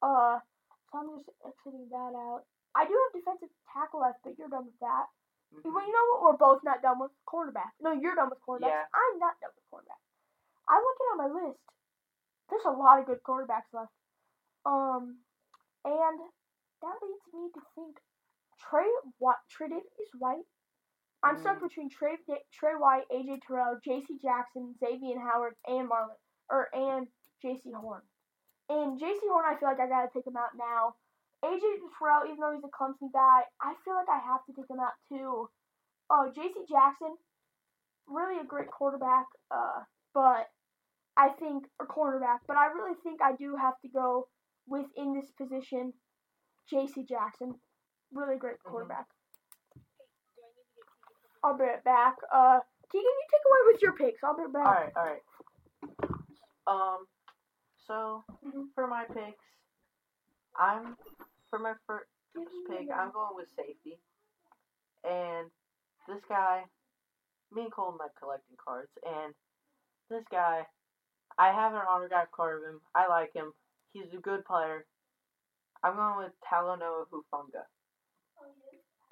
[0.01, 0.39] Uh,
[0.91, 2.43] so I'm just exiting that out.
[2.75, 5.07] I do have defensive tackle left, but you're done with that.
[5.55, 5.71] Mhm.
[5.71, 6.21] Well, you know what?
[6.23, 7.71] We're both not done with quarterback.
[7.79, 8.73] No, you're done with quarterback.
[8.73, 8.85] Yeah.
[8.91, 10.01] I'm not done with quarterback.
[10.67, 11.59] I'm looking at my list.
[12.49, 13.93] There's a lot of good quarterbacks left.
[14.65, 15.19] Um,
[15.85, 16.19] and
[16.81, 17.99] that leads me to think
[18.69, 18.87] Trey
[19.19, 20.45] White, Tre'Davious White.
[21.23, 21.67] I'm stuck Mm.
[21.67, 22.17] between Trey
[22.51, 24.17] Trey White, AJ Terrell, J.C.
[24.19, 26.17] Jackson, Xavier Howard, and Marlon
[26.49, 27.07] or and
[27.43, 28.01] Jaycee Horn.
[28.69, 30.95] And Jaycee Horn, I feel like I gotta take him out now.
[31.43, 31.61] AJ
[31.97, 34.79] Terrell, even though he's a clumsy guy, I feel like I have to take him
[34.79, 35.49] out too.
[36.09, 36.65] Oh, J.C.
[36.69, 37.15] Jackson,
[38.07, 39.83] really a great quarterback, uh,
[40.13, 40.49] but
[41.15, 42.39] I think a cornerback.
[42.47, 44.27] But I really think I do have to go
[44.67, 45.93] within this position.
[46.69, 47.05] J.C.
[47.05, 47.55] Jackson,
[48.13, 48.71] really great Mhm.
[48.71, 49.07] quarterback.
[51.43, 52.15] I'll be right back.
[52.31, 54.23] Uh, Keegan, you take away with your picks.
[54.23, 54.67] I'll be right back.
[54.67, 54.93] All right.
[54.95, 55.23] All right.
[56.67, 57.07] Um.
[57.87, 58.73] So Mhm.
[58.73, 59.43] for my picks,
[60.55, 60.95] I'm
[61.49, 62.09] for my first
[62.67, 62.89] pick.
[62.89, 64.01] I'm going with safety,
[65.03, 65.51] and
[66.07, 66.69] this guy,
[67.51, 69.35] me and Colton like collecting cards, and
[70.09, 70.65] this guy,
[71.37, 72.81] I have an autograph card of him.
[72.95, 73.53] I like him.
[73.91, 74.87] He's a good player.
[75.83, 77.67] I'm going with Talanoa Hufanga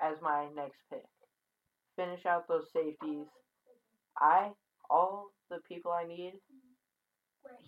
[0.01, 1.05] as my next pick.
[1.95, 3.27] Finish out those safeties.
[4.19, 4.51] I
[4.89, 6.33] all the people I need,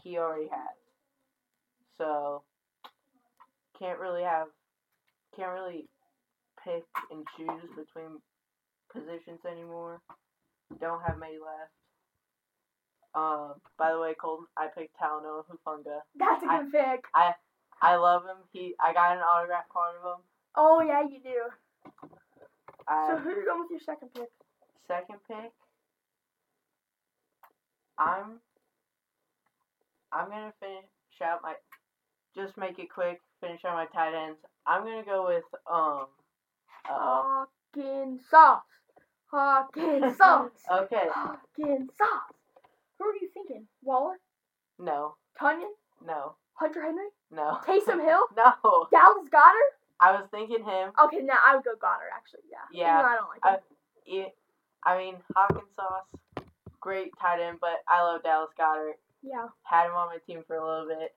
[0.03, 0.77] he already has.
[1.97, 2.43] So
[3.79, 4.47] can't really have
[5.35, 5.87] can't really
[6.63, 8.19] pick and choose between
[8.91, 10.01] positions anymore.
[10.79, 11.71] Don't have many left.
[13.15, 15.99] Um, by the way, Colton, I picked Talanoa Hufanga.
[16.17, 17.05] That's a I- good pick.
[17.13, 17.33] I
[17.81, 18.37] I love him.
[18.53, 20.23] He, I got an autograph card of him.
[20.55, 21.99] Oh yeah, you do.
[22.89, 24.29] So who are you going with your second pick?
[24.87, 25.51] second pick,
[27.97, 28.39] I'm,
[30.11, 30.83] I'm gonna finish
[31.23, 31.53] out my,
[32.35, 33.19] just make it quick.
[33.41, 34.39] Finish out my tight ends.
[34.67, 36.05] I'm gonna go with um,
[36.89, 38.59] uh, Hockenson.
[39.31, 40.51] Hawkins sauce.
[40.71, 42.19] okay, Hockenson.
[42.99, 43.67] Who are you thinking?
[43.81, 44.15] Waller?
[44.79, 45.71] no, Tonyan?
[46.05, 47.07] no, Hunter Henry?
[47.31, 47.57] no.
[47.65, 48.25] Taysom Hill?
[48.35, 49.73] no, Dallas Goedert?
[49.99, 50.91] I was thinking him.
[51.05, 52.41] Okay, now I would go Goedert actually.
[52.51, 52.65] Yeah.
[52.71, 53.63] Yeah, Even though I don't like him.
[54.05, 54.35] It,
[54.83, 56.45] I mean, Hockenson,
[56.81, 58.95] great tight end, but I love Dallas Goedert.
[59.21, 59.47] yeah.
[59.63, 61.15] Had him on my team for a little bit.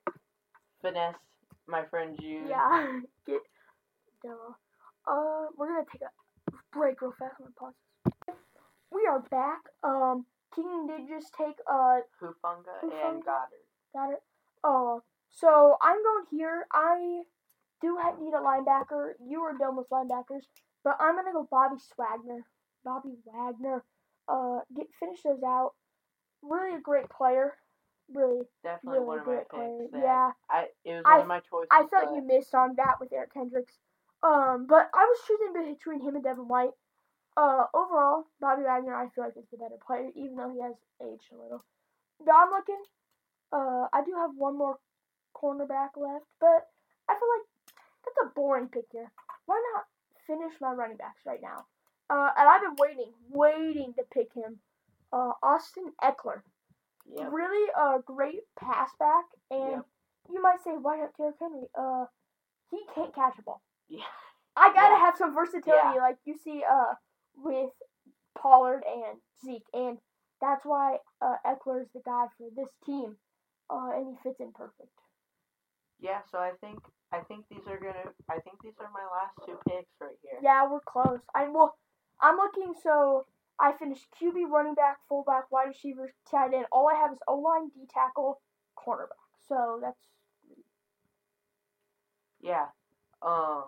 [0.83, 1.17] Finesse
[1.67, 2.49] my friend Jude.
[2.49, 3.01] Yeah.
[3.27, 3.41] Get
[4.23, 4.57] demo.
[5.07, 7.35] Uh, we're gonna take a break real fast.
[7.41, 8.37] I'm gonna pause.
[8.93, 9.61] We are back.
[9.83, 13.09] Um, King did just take uh Hufunga Hufanga?
[13.11, 14.13] and Goedert.
[14.13, 14.23] It.
[14.63, 16.67] Oh, so I'm going here.
[16.73, 17.23] I
[17.81, 19.13] do need a linebacker.
[19.27, 20.45] You are done with linebackers,
[20.85, 22.41] but I'm gonna go Bobby Swagner.
[22.85, 23.85] Bobby Wagner.
[24.29, 25.73] Uh, get finish those out.
[26.43, 27.55] Really a great player.
[28.13, 29.79] Really, Definitely really one of my great player.
[29.81, 29.93] picks.
[29.95, 31.69] Yeah, I it was I- one of my choices.
[31.71, 33.79] I thought but you missed on that with Eric Hendricks.
[34.23, 36.71] Um, but I was choosing between him and Devin White.
[37.37, 40.75] Uh, overall, Bobby Wagner I feel like is the better player, even though he has
[41.03, 41.65] aged a little.
[42.25, 42.83] But I'm looking.
[43.53, 44.79] Uh, I do have one more
[45.35, 46.67] cornerback left, but
[47.09, 47.47] I feel like
[48.07, 49.11] that's a boring pick here.
[49.47, 49.85] Why not
[50.27, 51.67] finish my running backs right now?
[52.11, 54.61] Uh, and I've been waiting, waiting to pick him.
[55.13, 56.43] Uh, Austin Ekeler
[57.07, 57.33] Yep.
[57.33, 59.87] really a great pass back, and Yep.
[60.31, 61.69] you might say, why not Derrick Henry?
[61.75, 62.07] Uh,
[62.71, 63.63] he can't catch a ball.
[63.89, 64.05] Yeah.
[64.57, 65.01] I gotta Yeah.
[65.01, 66.95] have some versatility, like you see, uh,
[67.37, 67.71] with
[68.37, 69.99] Pollard and Zeke, and
[70.41, 73.19] that's why uh, Ekeler is the guy for this team,
[73.71, 74.91] uh, and he fits in perfect.
[76.01, 76.23] Yeah.
[76.31, 76.81] So I think
[77.13, 78.11] I think these are gonna.
[78.29, 80.39] I think these are my last two picks right here.
[80.43, 81.21] Yeah, we're close.
[81.35, 81.77] I well,
[82.21, 82.75] I'm looking.
[82.83, 83.27] So
[83.61, 86.67] I finished QB, running back, fullback, wide receiver, tight end.
[86.73, 88.41] All I have is O line, D tackle,
[88.77, 89.23] cornerback.
[89.49, 89.97] So that's
[92.41, 92.67] Yeah.
[93.23, 93.65] Um.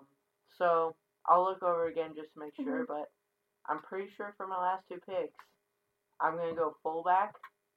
[0.56, 2.92] So I'll look over again just to make sure, Mm-hmm.
[2.92, 3.10] but
[3.68, 5.34] I'm pretty sure for my last two picks,
[6.20, 7.34] I'm gonna go fullback,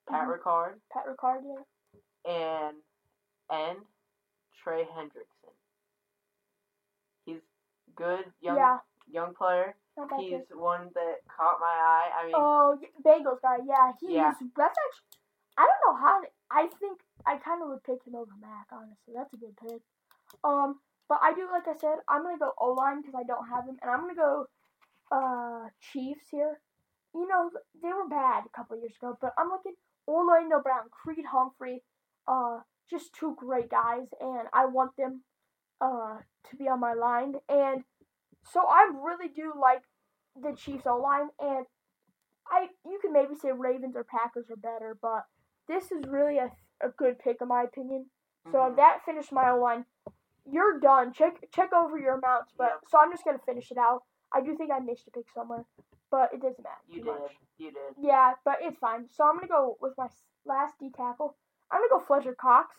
[0.10, 0.40] Pat Mhm.
[0.40, 1.44] Ricard, Pat Ricard.
[1.46, 1.62] Yeah.
[2.32, 2.78] and
[3.50, 3.78] and
[4.64, 5.41] Trey Hendrickson.
[7.92, 8.80] He's good young Yeah.
[9.08, 9.76] young player.
[10.18, 12.12] He's one that caught my eye.
[12.16, 13.58] I mean, Oh, Bagels guy.
[13.66, 14.32] Yeah, he Yeah.
[14.32, 14.38] is.
[14.56, 15.08] That's actually.
[15.58, 16.22] I don't know how.
[16.50, 18.68] I think I kind of would pick him over Mack.
[18.72, 19.82] Honestly, that's a good pick.
[20.44, 22.00] Um, but I do like I said.
[22.08, 24.48] I'm gonna go O line because I don't have him, and I'm gonna go
[25.12, 26.62] uh Chiefs here.
[27.14, 29.76] You know they were bad a couple years ago, but I'm looking
[30.08, 31.84] Orlando Brown, Creed Humphrey,
[32.28, 35.24] Uh, just two great guys, and I want them
[35.82, 36.18] uh,
[36.50, 37.36] to be on my line.
[37.50, 37.84] And
[38.52, 39.82] so I really do like
[40.42, 41.66] the Chiefs O line, and
[42.48, 45.26] I you can maybe say Ravens or Packers are better, but
[45.68, 46.52] this is really a,
[46.86, 48.06] a good pick in my opinion.
[48.52, 48.76] So Mhm.
[48.78, 49.86] that finished my O line.
[50.46, 51.14] You're done.
[51.14, 52.80] Check check over your amounts, but Yep.
[52.90, 54.04] so I'm just gonna finish it out.
[54.34, 55.66] I do think I missed a pick somewhere,
[56.10, 57.06] but it doesn't matter You did.
[57.20, 57.38] much.
[57.58, 57.96] You did.
[57.98, 59.08] Yeah, but it's fine.
[59.10, 60.08] So I'm gonna go with my
[60.46, 61.38] last D tackle.
[61.70, 62.76] I'm gonna go Fletcher Cox,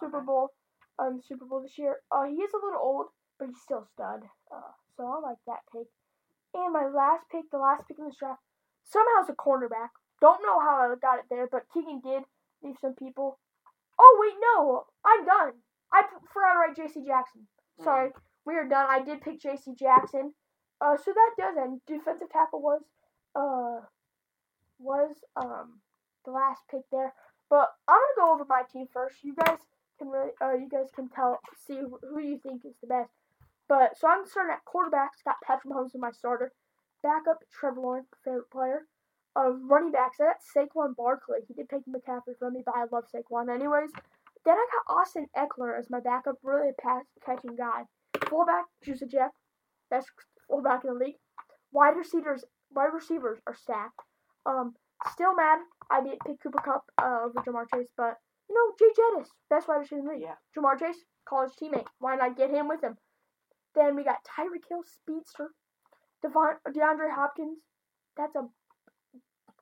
[0.00, 0.26] Super Okay.
[0.26, 0.50] Bowl,
[0.98, 2.00] um, Super Bowl this year.
[2.10, 3.06] Uh, he is a little old,
[3.38, 4.22] but he's still a stud.
[4.52, 5.88] Uh, so I like that pick.
[6.54, 8.40] And my last pick, the last pick in this draft,
[8.84, 9.92] somehow is a cornerback.
[10.20, 12.22] Don't know how I got it there, but Keegan did
[12.62, 13.38] leave some people.
[13.98, 15.60] Oh wait, no, I'm done.
[15.92, 17.04] I forgot to write J.C.
[17.06, 17.46] Jackson.
[17.82, 18.10] Sorry,
[18.46, 18.86] we are done.
[18.88, 19.74] I did pick J.C.
[19.78, 20.32] Jackson.
[20.80, 21.80] Uh, so that does end.
[21.86, 22.82] Defensive tackle was
[23.34, 23.84] uh
[24.78, 25.80] was um
[26.24, 27.12] the last pick there.
[27.48, 29.22] But I'm gonna go over my team first.
[29.22, 29.58] You guys
[29.98, 33.10] can really, uh, you guys can tell, see who, you think is the best.
[33.68, 35.24] But so I'm starting at quarterbacks.
[35.24, 36.52] Got Patrick Mahomes as my starter.
[37.02, 38.82] Backup Trevor Lawrence, favorite player.
[39.36, 40.18] Uh, running backs.
[40.20, 41.40] I got Saquon Barkley.
[41.46, 43.90] He did pick McCaffrey from me, but I love Saquon anyways.
[44.44, 47.82] Then I got Austin Ekeler as my backup, really a pass catching guy.
[48.28, 49.32] Fullback, Juicy Jeff,
[49.90, 50.08] best
[50.48, 51.16] fullback in the league.
[51.72, 54.00] Wide receivers, wide receivers are stacked.
[54.46, 54.74] Um,
[55.12, 55.58] still mad
[55.90, 58.16] I didn't pick Cooper Kupp uh, over Ja'Marr Chase, but
[58.48, 60.22] you know Jay Jettis, best wide receiver in the league.
[60.22, 60.34] Yeah.
[60.56, 61.86] Ja'Marr Chase, college teammate.
[61.98, 62.96] Why not get him with him?
[63.74, 65.50] Then we got Tyreek Hill, speedster.
[66.22, 67.58] Devon, DeAndre Hopkins,
[68.16, 68.48] that's a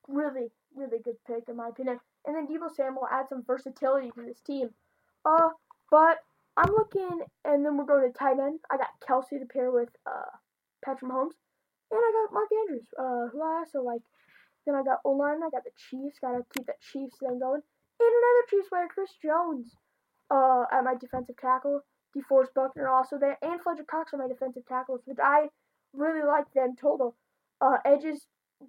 [0.09, 1.99] really, really good pick in my opinion.
[2.27, 4.71] And then Deebo Samuel add some versatility to this team.
[5.25, 5.51] Uh,
[5.91, 6.19] but
[6.57, 8.61] I'm looking, and then we're going to tight end.
[8.71, 10.31] I got Kelce to pair with uh,
[10.85, 11.37] Patrick Mahomes,
[11.91, 14.03] and I got Mark Andrews, uh, who I also like.
[14.65, 15.43] Then I got O line.
[15.45, 16.19] I got the Chiefs.
[16.21, 17.61] Got to keep that Chiefs thing going.
[18.01, 19.77] And another Chiefs player, Chris Jones,
[20.31, 21.81] uh, at my defensive tackle.
[22.17, 25.49] DeForest Buckner also there, and Fletcher Cox are my defensive tackles, which I
[25.93, 27.17] really like them total.
[27.61, 28.27] Uh, edges,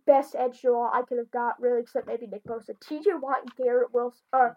[0.08, 2.72] best edge duel I could have got, really, except maybe Nick Bosa.
[2.80, 4.50] TJ Watt and Garrett Wilson, uh.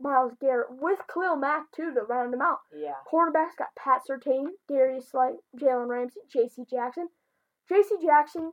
[0.00, 2.58] Myles Garrett, with Khalil Mack, too, to round them out.
[2.72, 2.94] Yeah.
[3.12, 6.62] Cornerbacks got Pat Surtain, Darius Slay, Jalen Ramsey, J.C.
[6.70, 7.08] Jackson.
[7.68, 7.96] J.C.
[8.00, 8.52] Jackson,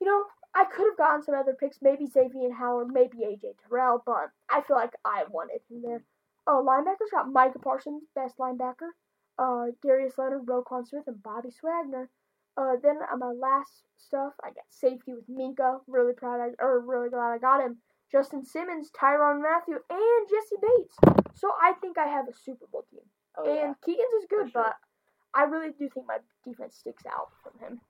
[0.00, 0.24] you know,
[0.54, 3.54] I could have gotten some other picks, maybe Xavier and Howard, maybe A.J.
[3.68, 6.04] Terrell, but I feel like I wanted him there.
[6.46, 8.90] Oh, linebackers got Micah Parsons, best linebacker.
[9.38, 12.08] Uh, Darius Leonard, Roquan Smith, and Bobby Swagner.
[12.56, 15.80] Uh, then on my last stuff, I got safety with Minkah.
[15.86, 17.78] Really proud, I, or really glad I got him.
[18.10, 21.24] Justin Simmons, Tyrann Mathieu, and Jessie Bates.
[21.34, 23.00] So I think I have a Super Bowl team.
[23.38, 23.66] Oh yeah.
[23.66, 24.64] and Keegan's is good, sure.
[24.64, 24.76] but
[25.32, 27.80] I really do think my defense sticks out from him.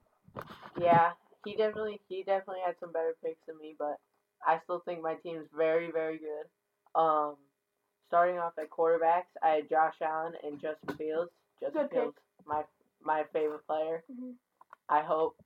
[0.81, 1.13] Yeah,
[1.45, 3.99] he definitely he definitely had some better picks than me, but
[4.47, 7.01] I still think my team's very very good.
[7.01, 7.37] Um,
[8.09, 11.31] starting off at quarterbacks, I had Josh Allen and Justin Fields.
[11.61, 12.01] Justin Good pick.
[12.01, 12.65] Fields, my
[13.05, 14.05] my favorite player.
[14.11, 14.35] Mhm.
[14.89, 15.37] I hope.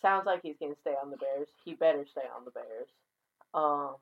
[0.00, 1.48] Sounds like he's gonna stay on the Bears.
[1.64, 2.88] He better stay on the Bears.
[3.54, 3.96] Um,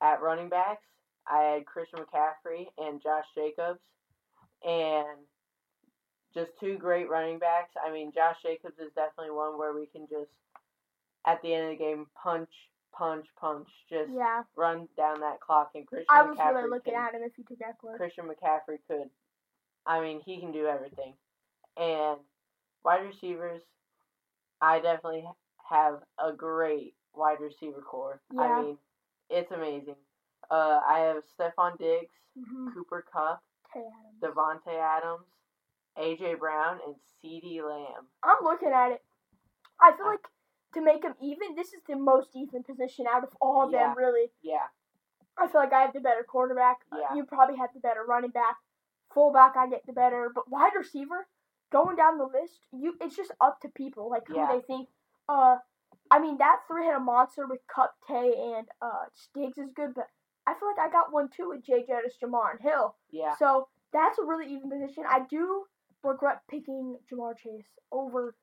[0.00, 0.84] at running backs,
[1.26, 3.80] I had Christian McCaffrey and Josh Jacobs,
[4.64, 5.18] and
[6.34, 7.72] just two great running backs.
[7.84, 10.30] I mean, Josh Jacobs is definitely one where we can just,
[11.26, 12.50] at the end of the game, punch,
[12.96, 15.70] punch, punch, just Yeah, run down that clock.
[15.74, 17.96] And Christian I was McCaffrey really looking can, at him if you took Ekeler.
[17.96, 19.08] Christian McCaffrey could.
[19.86, 21.14] I mean, he can do everything.
[21.76, 22.18] And
[22.84, 23.62] wide receivers,
[24.60, 25.24] I definitely
[25.70, 28.20] have a great wide receiver core.
[28.32, 28.40] Yeah.
[28.42, 28.78] I mean,
[29.30, 29.96] it's amazing.
[30.50, 32.68] Uh, I have Stefon Diggs, Mm-hmm.
[32.72, 33.42] Cooper Kupp,
[33.74, 34.36] Tay Adams.
[34.36, 35.26] Davante Adams,
[36.00, 38.06] AJ Brown, and CeeDee Lamb.
[38.22, 39.02] I'm looking at it.
[39.80, 40.26] I feel like
[40.74, 43.88] to make them even, this is the most even position out of all of Yeah.
[43.88, 44.32] them, really.
[44.42, 44.68] Yeah,
[45.36, 46.78] I feel like I have the better quarterback.
[46.92, 47.14] Uh, Yeah.
[47.14, 48.56] You probably have the better running back.
[49.12, 50.30] Fullback, I get the better.
[50.34, 51.26] But wide receiver,
[51.70, 54.46] going down the list, you it's just up to people, like who Yeah.
[54.52, 54.88] they think.
[55.28, 55.58] Uh,
[56.10, 60.08] I mean, that three headed monster with Kupp, Tay, and uh, Stiggs is good, but
[60.46, 62.96] I feel like I got one too with Jay Jettis, Ja'Marr, and Hill.
[63.10, 65.04] yeah, So that's a really even position.
[65.06, 65.66] I do
[66.04, 68.34] regret picking Ja'Marr Chase over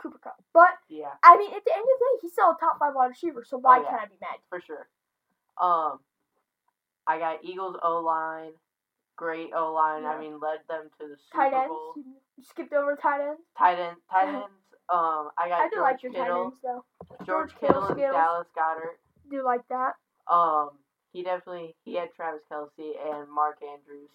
[0.00, 0.42] Cooper Kupp.
[0.54, 2.94] But yeah, I mean, at the end of the day, he's still a top five
[2.94, 3.44] wide receiver.
[3.46, 3.90] So why Oh, yeah.
[3.90, 4.38] can't I be mad?
[4.48, 4.88] for sure.
[5.60, 5.98] Um,
[7.06, 8.52] I got Eagles O line,
[9.16, 10.04] great O line.
[10.04, 11.68] I mean, led them to the Super Tight ends.
[11.68, 11.92] Bowl.
[11.96, 13.40] You skipped over tight ends.
[13.58, 14.44] Tight end, tight ends.
[14.90, 16.84] Um, I got I do George like your tight ends though.
[17.26, 18.12] George George Kittle, Kittle and.
[18.12, 18.96] Dallas Goedert.
[19.30, 19.94] Do like that.
[20.32, 20.70] Um,
[21.12, 24.10] he definitely he had Travis Kelce and Mark Andrews.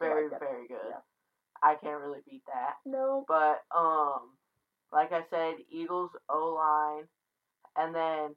[0.00, 0.78] Very like very good.
[0.88, 0.96] Yeah.
[1.62, 2.74] I can't really beat that.
[2.86, 3.24] No.
[3.28, 4.30] But um,
[4.92, 7.04] like I said, Eagles O line,
[7.76, 8.34] and then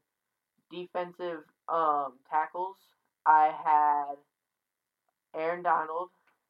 [0.71, 2.77] defensive um tackles.
[3.25, 4.15] I had
[5.39, 6.09] Aaron Donald,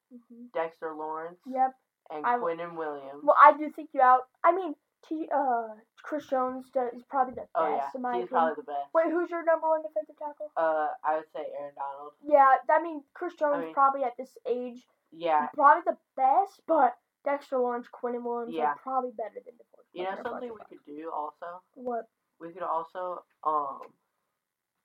[0.10, 1.76] hmm Dexter Lawrence, Yep.
[2.12, 3.22] and I- Quinnen Williams.
[3.24, 4.28] Well, I do think you out.
[4.44, 4.76] I mean,
[5.08, 5.68] T, uh,
[6.04, 8.28] Chris Jones does, is probably the oh best yeah, in my he's opinion.
[8.30, 8.94] probably the best.
[8.94, 10.52] Wait, who's your number one defensive tackle?
[10.56, 12.14] Uh, I would say Aaron Donald.
[12.24, 16.96] Yeah, I mean Chris Jones mean- probably at this age Yeah, probably the best, but
[17.26, 18.68] Dexter Lawrence, Quinn Williams Yeah.
[18.72, 19.86] are probably better than the fourth.
[19.94, 21.62] you know something we could do also.
[21.76, 22.08] What?
[22.40, 23.82] We could also um,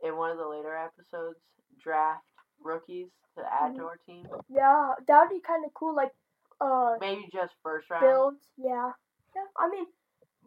[0.02, 1.38] in one of the later episodes,
[1.78, 2.24] draft
[2.60, 3.86] rookies to add to Mhm.
[3.86, 4.26] our team.
[4.48, 5.94] Yeah, that would be kind of cool.
[5.94, 6.14] Like,
[6.60, 8.02] uh, Maybe just first round.
[8.02, 8.50] builds.
[8.56, 8.92] Yeah,
[9.34, 9.46] yeah.
[9.56, 9.86] I mean,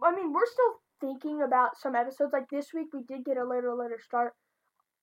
[0.01, 2.33] I mean, we're still thinking about some episodes.
[2.33, 4.35] Like this week, we did get a later, later start.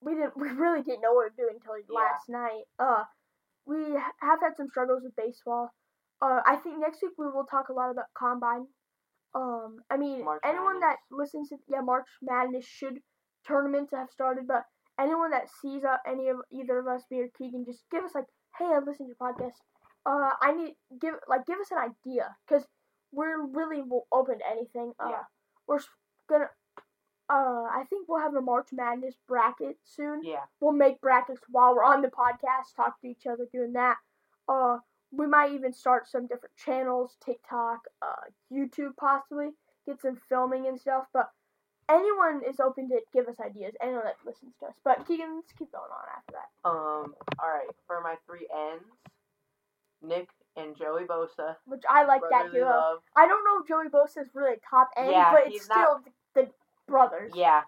[0.01, 0.37] We didn't.
[0.37, 1.85] We really didn't know what we were doing until Yeah.
[2.01, 2.65] last night.
[2.79, 3.05] Uh,
[3.67, 5.71] we have had some struggles with baseball.
[6.23, 8.67] Uh, I think next week we will talk a lot about combine.
[9.35, 10.99] Um, I mean, March anyone Madness.
[11.11, 13.01] that listens to yeah March Madness should
[13.47, 14.65] tournaments have started, but
[14.99, 18.15] anyone that sees uh, any of either of us, me or Keegan, just give us
[18.15, 18.25] like,
[18.59, 19.57] hey, I listened to your podcast.
[20.07, 22.65] Uh, I need give like give us an idea because
[23.13, 24.93] we're really open to anything.
[24.99, 25.23] Uh, Yeah.
[25.69, 25.81] we're
[26.29, 26.49] gonna.
[27.29, 30.23] Uh, I think we'll have a March Madness bracket soon.
[30.23, 33.97] Yeah, We'll make brackets while we're on the podcast, talk to each other, doing that.
[34.49, 34.79] Uh,
[35.11, 39.51] we might even start some different channels, TikTok, uh, YouTube, possibly
[39.87, 41.07] get some filming and stuff.
[41.13, 41.31] But
[41.89, 43.75] anyone is open to give us ideas.
[43.83, 44.75] Anyone that listens to us.
[44.85, 46.69] But Keegan, let's keep going on after that.
[46.69, 47.15] Um.
[47.41, 47.67] All right.
[47.89, 48.85] For my three ends,
[50.03, 51.57] Nick and Joey Bosa.
[51.67, 52.67] Which I like that duo.
[52.67, 52.99] love.
[53.17, 56.05] I don't know if Joey Bosa is really top end, Yeah, but it's still not-
[56.89, 57.33] brothers.
[57.35, 57.63] Yeah.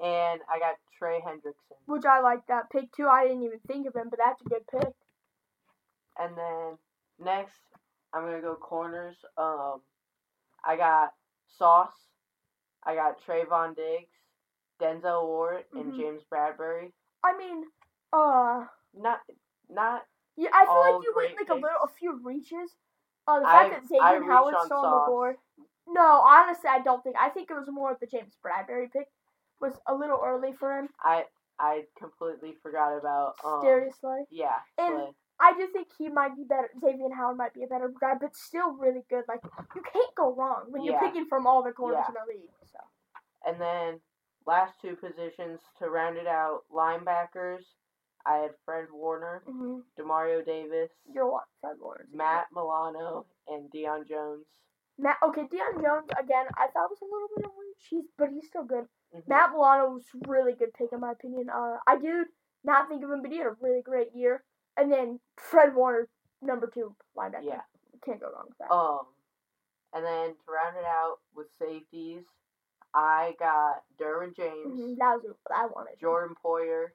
[0.00, 1.76] And I got Trey Hendrickson.
[1.86, 3.06] Which I like that pick too.
[3.06, 4.92] I didn't even think of him, but that's a good pick.
[6.18, 6.78] And then
[7.18, 7.58] next,
[8.12, 9.16] I'm gonna go corners.
[9.36, 9.80] Um,
[10.64, 11.10] I got
[11.58, 11.94] Sauce.
[12.84, 14.12] I got Trevon Diggs,
[14.80, 15.96] Denzel Ward, and Mhm.
[15.96, 16.92] James Bradberry.
[17.22, 17.64] I mean,
[18.12, 19.20] uh, Not,
[19.68, 20.06] not.
[20.36, 22.76] yeah, I feel like you went like a little, a few reaches.
[23.26, 25.38] Uh, the I- fact that I Xavier reached Howard's still on the board.
[25.86, 27.16] No, honestly, I don't think.
[27.20, 29.08] I think it was more of the James Bradberry pick
[29.60, 30.88] was a little early for him.
[31.02, 31.24] I
[31.58, 33.34] I completely forgot about.
[33.44, 34.56] Um, Seriously, Yeah.
[34.78, 35.14] And- Slay.
[35.40, 36.70] I do think he might be better.
[36.80, 39.24] Xavier Howard might be a better guy, but still really good.
[39.26, 39.40] Like
[39.74, 42.08] you can't go wrong when you're picking from all the corners Yeah.
[42.08, 42.50] in the league.
[42.72, 42.78] So.
[43.44, 44.00] And then
[44.46, 47.64] last two positions to round it out, linebackers.
[48.24, 51.44] I had Fred Warner, hmm Demario Davis, You're what?
[51.60, 52.10] Fred Lawrence.
[52.14, 54.46] Matt Milano, and Deion Jones.
[54.98, 55.16] Matt.
[55.22, 56.46] Okay, Deion Jones again.
[56.56, 58.86] I thought was a little bit of a reach, he's, but he's still good.
[59.14, 59.28] Mhm.
[59.28, 61.50] Matt Milano was a really good pick in my opinion.
[61.50, 62.26] Uh, I do
[62.62, 64.44] not think of him, but he had a really great year.
[64.76, 66.08] And then Fred Warner,
[66.42, 67.44] number two linebacker.
[67.44, 67.62] Yeah.
[68.04, 68.72] Can't go wrong with that.
[68.72, 69.06] Um,
[69.92, 72.24] and then to round it out with safeties,
[72.92, 75.98] I got Derwin James, Mhm, That was what I wanted.
[75.98, 76.92] Jordan Poyer,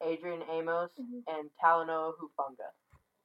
[0.00, 1.24] Adrian Amos, Mhm.
[1.28, 2.70] and Talanoa Hufanga.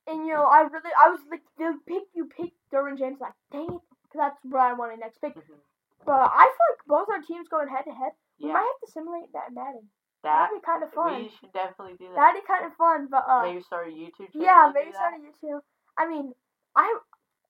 [0.08, 3.34] And you know, I really, I was like, the pick you picked Derwin James, like,
[3.52, 3.82] dang it,
[4.20, 5.36] that's what I wanted next pick.
[5.36, 5.60] Mhm.
[6.06, 8.12] But I feel like both our teams going head to head.
[8.40, 9.90] We Yeah, might have to simulate that in Madden.
[10.24, 11.16] that That'd be kind of fun.
[11.22, 12.16] we should definitely do that.
[12.16, 14.46] That'd be kind of fun, but uh, maybe start a YouTube channel.
[14.46, 15.62] yeah, maybe start a YouTube.
[15.98, 16.34] I mean,
[16.76, 17.00] I,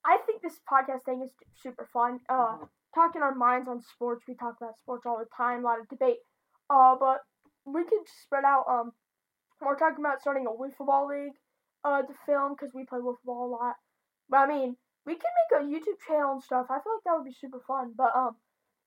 [0.05, 2.19] I think this podcast thing is super fun.
[2.29, 2.69] Uh, Mhm.
[2.95, 4.25] talking our minds on sports.
[4.27, 6.19] We talk about sports all the time, a lot of debate.
[6.69, 7.21] Uh, but
[7.65, 8.67] we could spread out.
[8.67, 8.93] Um,
[9.61, 11.33] we're talking about starting a wiffle ball league.
[11.83, 13.75] Uh, to film because we play wiffle ball a lot.
[14.29, 16.67] But I mean, we can make a YouTube channel and stuff.
[16.69, 17.93] I feel like that would be super fun.
[17.95, 18.35] But um,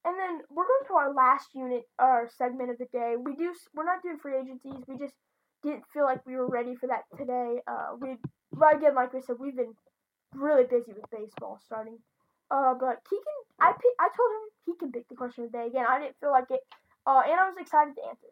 [0.04, 3.14] and then we're going to our last unit, our segment of the day.
[3.18, 3.54] We do.
[3.74, 4.84] We're not doing free agencies.
[4.86, 5.14] We just
[5.62, 7.60] didn't feel like we were ready for that today.
[7.66, 8.16] Uh, we,
[8.52, 9.74] but again, like we said, we've been
[10.34, 11.98] really busy with baseball starting.
[12.50, 15.66] Uh, but Keegan, I I told him he can pick the question of the day
[15.66, 15.86] again.
[15.88, 16.60] I didn't feel like it.
[17.06, 18.28] Uh, and I was excited to answer.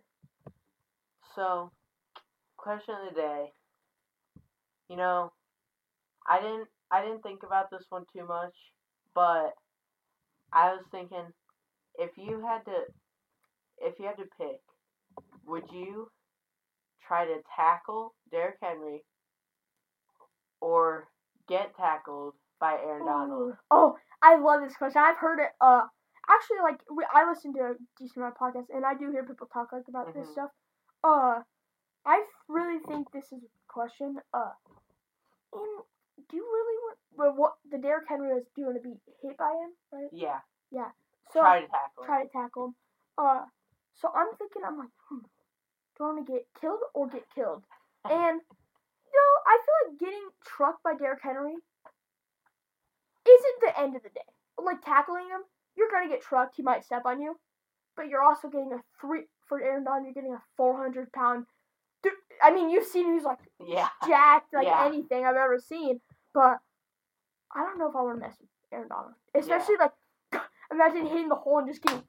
[1.34, 1.70] So,
[2.56, 3.52] question of the day.
[4.88, 5.32] You know,
[6.28, 8.54] I didn't I didn't think about this one too much,
[9.14, 9.54] but
[10.52, 11.32] I was thinking
[11.98, 12.84] if you had to
[13.78, 14.60] if you had to pick,
[15.46, 16.10] would you
[17.06, 19.04] try to tackle Derrick Henry
[20.60, 21.08] or
[21.48, 23.56] get tackled by Aaron Donald?
[23.70, 25.02] Oh, I love this question.
[25.02, 25.50] I've heard it.
[25.60, 25.82] Uh,
[26.28, 26.80] actually, like
[27.12, 29.88] I listen to a decent amount of podcasts, and I do hear people talk like
[29.88, 30.32] about this Mhm.
[30.32, 30.50] stuff.
[31.02, 31.42] Uh,
[32.04, 34.20] I really think this is a question.
[34.32, 34.52] Uh,
[35.52, 35.82] and
[36.28, 36.98] do you really want?
[37.16, 40.10] Well, what the Derrick Henry was doing to be hit by him, right?
[40.12, 40.40] Yeah,
[40.70, 40.90] Yeah.
[41.32, 42.02] So try to tackle.
[42.02, 42.06] him.
[42.06, 42.74] try to tackle him.
[43.18, 43.44] Uh,
[43.94, 45.18] so I'm thinking, I'm like, hmm,
[45.96, 47.64] do I want to get killed or get killed?
[48.04, 51.54] And you know, I feel like getting trucked by Derrick Henry
[53.26, 54.26] isn't the end of the day.
[54.58, 55.42] Like tackling him,
[55.76, 56.56] you're gonna get trucked.
[56.56, 57.36] He might step on you,
[57.96, 60.04] but you're also getting a three for Aaron Donald.
[60.04, 61.46] You're getting a 400 pound.
[62.02, 63.14] Dude, I mean, you've seen him.
[63.14, 63.88] He's like Yeah.
[64.06, 64.84] jacked like Yeah.
[64.86, 66.00] anything I've ever seen.
[66.34, 66.58] But
[67.54, 69.92] I don't know if I want to mess with Aaron Donald, especially like
[70.72, 72.02] imagine hitting the hole and just getting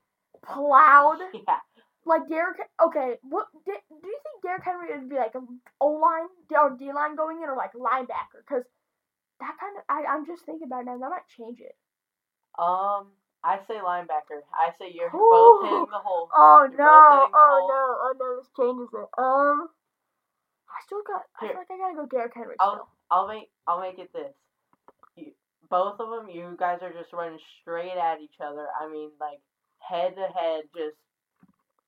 [0.45, 1.59] plowed Yeah.
[2.05, 2.57] like Derrick.
[2.83, 5.41] Okay, what do you think Derrick Henry would be like a
[5.81, 6.27] O line
[6.57, 8.39] or D line going in or like linebacker?
[8.47, 8.63] Because
[9.39, 10.97] that kind of I I'm just thinking about it now.
[10.97, 11.75] That might change it.
[12.57, 13.07] Um,
[13.43, 14.39] I say linebacker.
[14.53, 15.59] I say you're Ooh.
[15.59, 16.29] both hitting the hole.
[16.33, 16.85] Oh You're no!
[16.85, 17.67] both hitting the Oh hole.
[17.67, 17.83] no!
[17.99, 18.37] Oh no!
[18.39, 19.09] This changes it.
[19.17, 19.67] Um,
[20.85, 21.23] still got.
[21.41, 22.87] I feel like I gotta go Derrick Henry I'll still.
[23.11, 24.33] I'll make I'll make it this.
[25.15, 25.31] You,
[25.69, 28.67] both of them, you guys are just running straight at each other.
[28.79, 29.39] I mean, like
[29.79, 30.97] head to head, just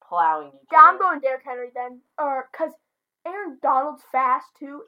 [0.08, 2.02] plowing each Yeah, I'm going Derrick Henry then.
[2.18, 2.72] Or cause
[3.26, 4.84] Aaron Donald's fast too.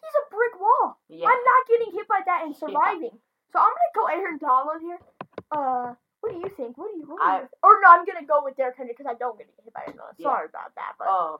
[0.00, 0.98] He's a brick wall.
[1.08, 1.26] Yeah.
[1.26, 3.18] I'm not getting hit by that and surviving.
[3.52, 4.98] So I'm gonna go Aaron Donald here.
[5.50, 6.76] Uh, what do you think?
[6.78, 7.06] What do you?
[7.06, 9.46] What do I- or no, I'm gonna go with Derrick Henry because I don't get
[9.62, 10.14] hit by Aaron Donald.
[10.18, 10.24] Yeah.
[10.28, 11.38] Sorry about that, but Um,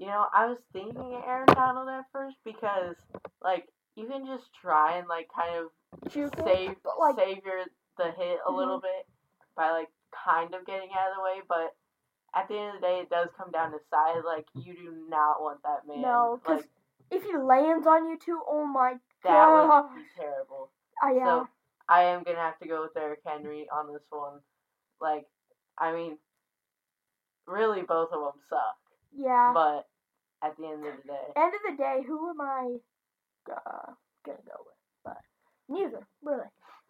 [0.00, 2.96] you know, I was thinking of Aaron Donald at first because,
[3.42, 7.64] like, you can just try and like kind of juke save but like save your
[7.98, 9.06] the hit a little bit
[9.56, 9.88] by like
[10.24, 11.76] kind of getting out of the way, but
[12.34, 14.22] at the end of the day, it does come down to size.
[14.24, 16.00] Like, you do not want that man.
[16.02, 16.68] No, 'cause like
[17.10, 18.94] if he lands on you too, oh my
[19.24, 19.94] that would god.
[19.96, 20.70] be terrible.
[21.04, 21.24] Uh, yeah.
[21.24, 21.48] So
[21.88, 24.40] I am gonna have to go with Derrick Henry on this one.
[25.00, 25.26] Like,
[25.76, 26.16] I mean,
[27.46, 28.78] really, both of them suck.
[29.14, 29.50] yeah.
[29.52, 29.86] But
[30.42, 32.76] at the end of the day, End of the day, who am I
[33.50, 33.92] uh,
[34.24, 34.78] gonna go with?
[35.04, 35.18] But
[35.68, 36.48] neither, really.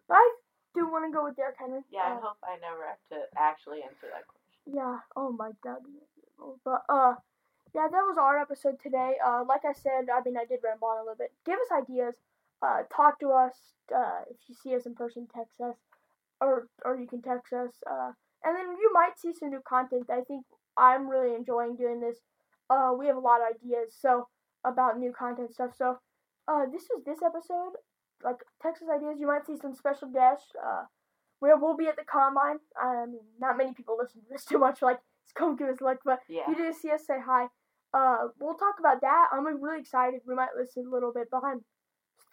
[0.09, 0.35] But I
[0.75, 1.83] do want to go with Derrick Henry.
[1.91, 4.75] yeah, I Uh, hope I never have to actually answer that question.
[4.77, 4.99] Yeah.
[5.17, 5.81] Oh my god.
[6.65, 7.15] But uh,
[7.75, 9.15] yeah, that was our episode today.
[9.25, 11.33] Uh, like I said, I mean, I did ramble on a little bit.
[11.45, 12.15] Give us ideas.
[12.63, 13.55] Uh, talk to us.
[13.95, 15.77] Uh, if you see us in person, text us,
[16.41, 17.71] or or you can text us.
[17.91, 18.13] Uh,
[18.45, 20.09] and then you might see some new content.
[20.11, 20.45] I think
[20.77, 22.17] I'm really enjoying doing this.
[22.71, 24.29] Uh, we have a lot of ideas so
[24.65, 25.73] about new content stuff.
[25.77, 25.99] So,
[26.49, 27.75] uh, this was this episode.
[28.23, 29.17] Like Texas ideas.
[29.19, 30.53] You might see some special guests.
[30.55, 30.85] Uh,
[31.41, 32.59] we will be at the combine.
[32.81, 34.83] I mean, not many people listen to this too much.
[34.83, 35.99] Like, just come give us a look.
[36.05, 36.43] But Yeah.
[36.49, 37.49] if you do see us, say hi.
[37.93, 39.29] Uh, we'll talk about that.
[39.33, 40.21] I'm really excited.
[40.27, 41.65] We might listen a little bit, but I'm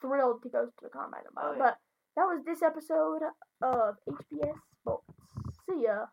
[0.01, 1.53] thrilled to go to the combine tomorrow.
[1.53, 1.63] Oh, yeah.
[1.63, 1.77] But
[2.15, 3.21] that was this episode
[3.63, 5.05] of HBS Sports.
[5.69, 6.05] See ya.